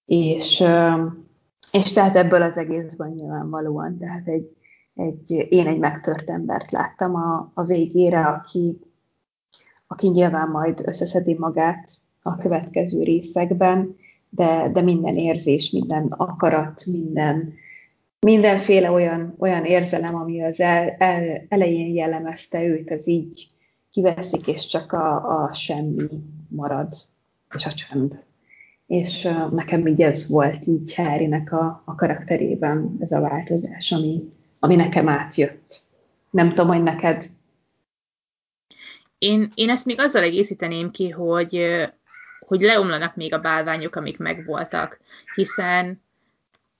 [0.07, 0.65] És,
[1.75, 4.57] és tehát ebből az egészben nyilvánvalóan, tehát egy,
[4.95, 8.79] egy, én egy megtört embert láttam a, a végére, aki,
[9.87, 11.91] aki nyilván majd összeszedi magát
[12.23, 13.97] a következő részekben,
[14.29, 17.55] de, de minden érzés, minden akarat, minden,
[18.21, 23.49] mindenféle olyan, olyan érzelem, ami az el, el, elején jellemezte őt, az így
[23.91, 26.09] kiveszik, és csak a, a semmi
[26.49, 26.95] marad,
[27.57, 28.23] és a csend.
[28.95, 34.77] És nekem így ez volt így Harrynek a, a karakterében, ez a változás, ami, ami
[34.77, 35.81] nekem átjött.
[36.31, 37.25] Nem tudom, hogy neked.
[39.19, 41.61] Én, én ezt még azzal egészíteném ki, hogy,
[42.47, 45.01] hogy leomlanak még a bálványok, amik megvoltak,
[45.35, 46.03] hiszen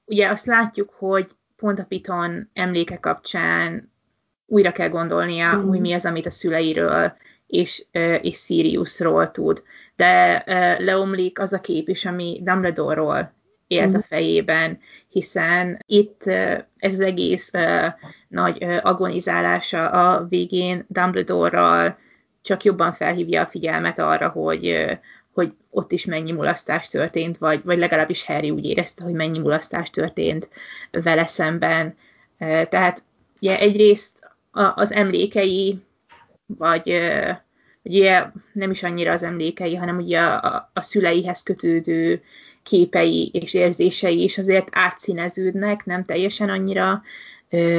[0.05, 3.93] ugye azt látjuk, hogy pont a Piton emléke kapcsán
[4.47, 5.69] újra kell gondolnia, mm.
[5.69, 7.85] hogy mi az, amit a szüleiről és,
[8.21, 9.63] és Siriusról tud.
[9.97, 10.45] De
[10.79, 13.33] leomlik az a kép is, ami Dumbledore-ról
[13.67, 14.79] élt a fejében,
[15.09, 16.27] hiszen itt
[16.77, 17.51] ez az egész
[18.29, 21.99] nagy agonizálása a végén Dumbledore-ral
[22.43, 24.85] csak jobban felhívja a figyelmet arra, hogy,
[25.33, 29.91] hogy ott is mennyi mulasztás történt, vagy, vagy legalábbis Harry úgy érezte, hogy mennyi mulasztás
[29.91, 30.49] történt
[30.91, 31.97] vele szemben.
[32.39, 33.03] Tehát
[33.41, 34.31] ugye egyrészt
[34.75, 35.79] az emlékei,
[36.47, 37.01] vagy
[37.85, 42.23] ugye nem is annyira az emlékei, hanem ugye a, a szüleihez kötődő
[42.63, 47.03] képei és érzései is azért átszíneződnek, nem teljesen annyira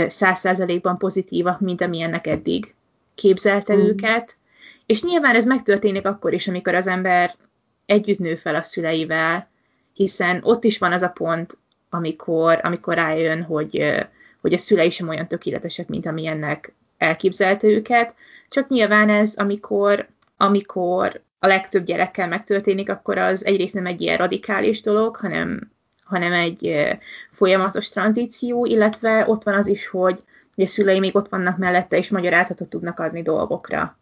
[0.07, 2.73] száz százalékban pozitívak, mint amilyennek eddig
[3.15, 3.79] képzelte mm.
[3.79, 4.35] őket.
[4.85, 7.35] És nyilván ez megtörténik akkor is, amikor az ember
[7.85, 9.49] együtt nő fel a szüleivel,
[9.93, 11.57] hiszen ott is van az a pont,
[11.89, 13.95] amikor, amikor rájön, hogy,
[14.41, 18.15] hogy a szülei sem olyan tökéletesek, mint amilyennek elképzelte őket,
[18.49, 24.17] csak nyilván ez, amikor, amikor a legtöbb gyerekkel megtörténik, akkor az egyrészt nem egy ilyen
[24.17, 25.71] radikális dolog, hanem,
[26.03, 26.87] hanem egy
[27.31, 30.23] folyamatos tranzíció, illetve ott van az is, hogy
[30.55, 33.97] a szülei még ott vannak mellette, és magyarázatot tudnak adni dolgokra.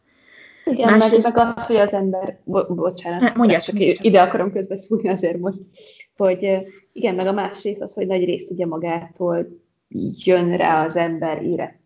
[0.65, 1.33] Igen, Másrészt...
[1.33, 5.59] meg, meg az, hogy az ember, bo- bocsánat, mondja, csak ide akarom közbeszúrni azért most,
[6.17, 6.57] hogy
[6.91, 9.47] igen, meg a másrészt az, hogy nagy részt ugye magától
[10.25, 11.79] jön rá az ember érett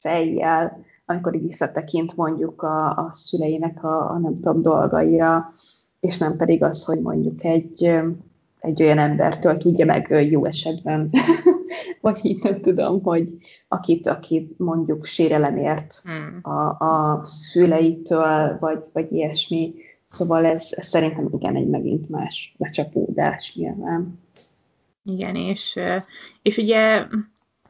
[0.00, 5.52] fejjel, amikor így visszatekint mondjuk a, a szüleinek a, a nem tudom dolgaira,
[6.00, 7.92] és nem pedig az, hogy mondjuk egy,
[8.60, 11.10] egy olyan embertől tudja meg jó esetben,
[12.00, 13.28] vagy így nem tudom, hogy
[13.68, 16.52] akit, akit mondjuk sérelemért hmm.
[16.52, 19.74] a, a szüleitől, vagy, vagy ilyesmi.
[20.08, 24.18] Szóval ez, ez szerintem igen egy megint más becsapódás nyilván.
[25.04, 25.78] Igen, és,
[26.42, 27.04] és ugye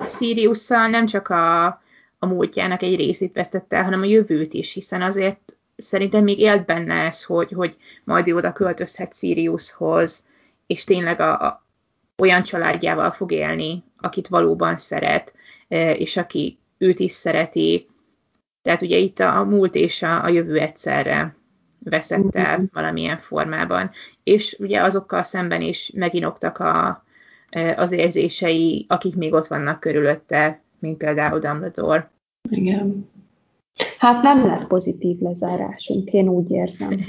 [0.06, 1.80] Siriusszal nem csak a,
[2.22, 6.64] a múltjának egy részét vesztette el, hanem a jövőt is, hiszen azért szerintem még élt
[6.64, 10.24] benne ez, hogy, hogy majd oda költözhet Siriushoz,
[10.66, 11.66] és tényleg a, a,
[12.18, 15.34] olyan családjával fog élni, akit valóban szeret,
[15.68, 17.88] e, és aki őt is szereti.
[18.62, 21.36] Tehát ugye itt a, a múlt és a, a jövő egyszerre
[21.78, 22.64] veszett el mm-hmm.
[22.72, 23.90] valamilyen formában.
[24.22, 27.04] És ugye azokkal szemben is meginoktak a,
[27.50, 32.10] e, az érzései, akik még ott vannak körülötte, mint például Dumbledore.
[32.50, 33.08] Igen.
[33.98, 36.88] Hát nem lett pozitív lezárásunk, én úgy érzem.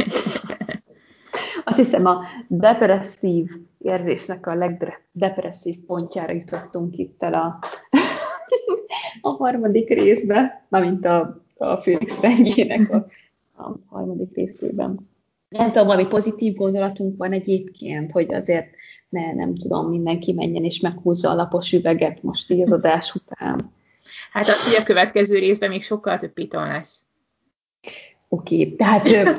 [1.65, 7.59] Azt hiszem a depresszív érzésnek a legdepresszív pontjára jutottunk itt el a,
[9.22, 13.05] a harmadik részbe, mint a, a Félix rendjének a,
[13.63, 15.11] a harmadik részében.
[15.58, 18.68] Nem tudom, valami pozitív gondolatunk van egyébként, hogy azért
[19.10, 23.74] ne, nem tudom, mindenki menjen és meghúzza a lapos üveget most így az adás után.
[24.32, 27.04] Hát az, hogy a következő részben még sokkal több piton lesz.
[28.30, 29.08] Oké, okay, tehát...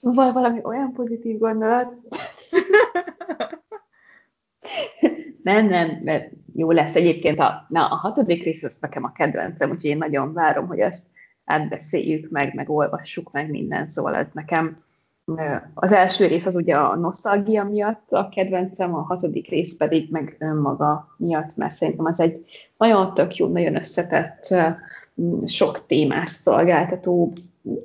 [0.00, 1.92] szóval valami olyan pozitív gondolat.
[5.42, 7.38] nem, nem, mert jó lesz egyébként.
[7.38, 11.14] A, na, a hatodik rész az nekem a kedvencem, úgyhogy én nagyon várom, hogy ezt
[11.46, 14.84] átbeszéljük meg, meg olvassuk meg minden, szóval ez nekem
[15.74, 20.36] az első rész az ugye a nosztalgia miatt a kedvencem, a hatodik rész pedig meg
[20.38, 22.44] önmaga miatt, mert szerintem az egy
[22.76, 24.54] nagyon tök jó, nagyon összetett,
[25.46, 27.32] sok témát szolgáltató,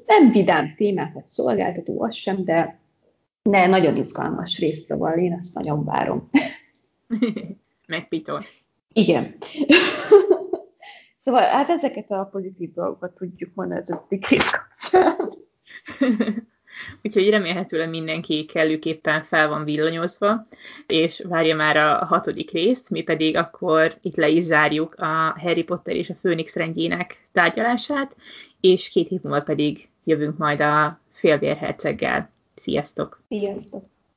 [0.05, 2.79] nem vidám témákat szolgáltató, az sem, de,
[3.43, 6.29] de nagyon izgalmas rész, szóval én ezt nagyon várom.
[7.87, 8.41] Megpitol.
[8.93, 9.35] Igen.
[11.21, 15.15] szóval hát ezeket a pozitív dolgokat tudjuk mondani az ötödik rész kapcsán.
[17.03, 20.47] Úgyhogy remélhetőleg mindenki kellőképpen fel van villanyozva,
[20.87, 25.63] és várja már a hatodik részt, mi pedig akkor itt le is zárjuk a Harry
[25.63, 28.17] Potter és a Főnix rendjének tárgyalását,
[28.59, 32.31] és két hét múlva pedig jövünk majd a félvérherceggel.
[32.55, 33.23] Sziasztok!
[33.27, 33.90] Sziasztok!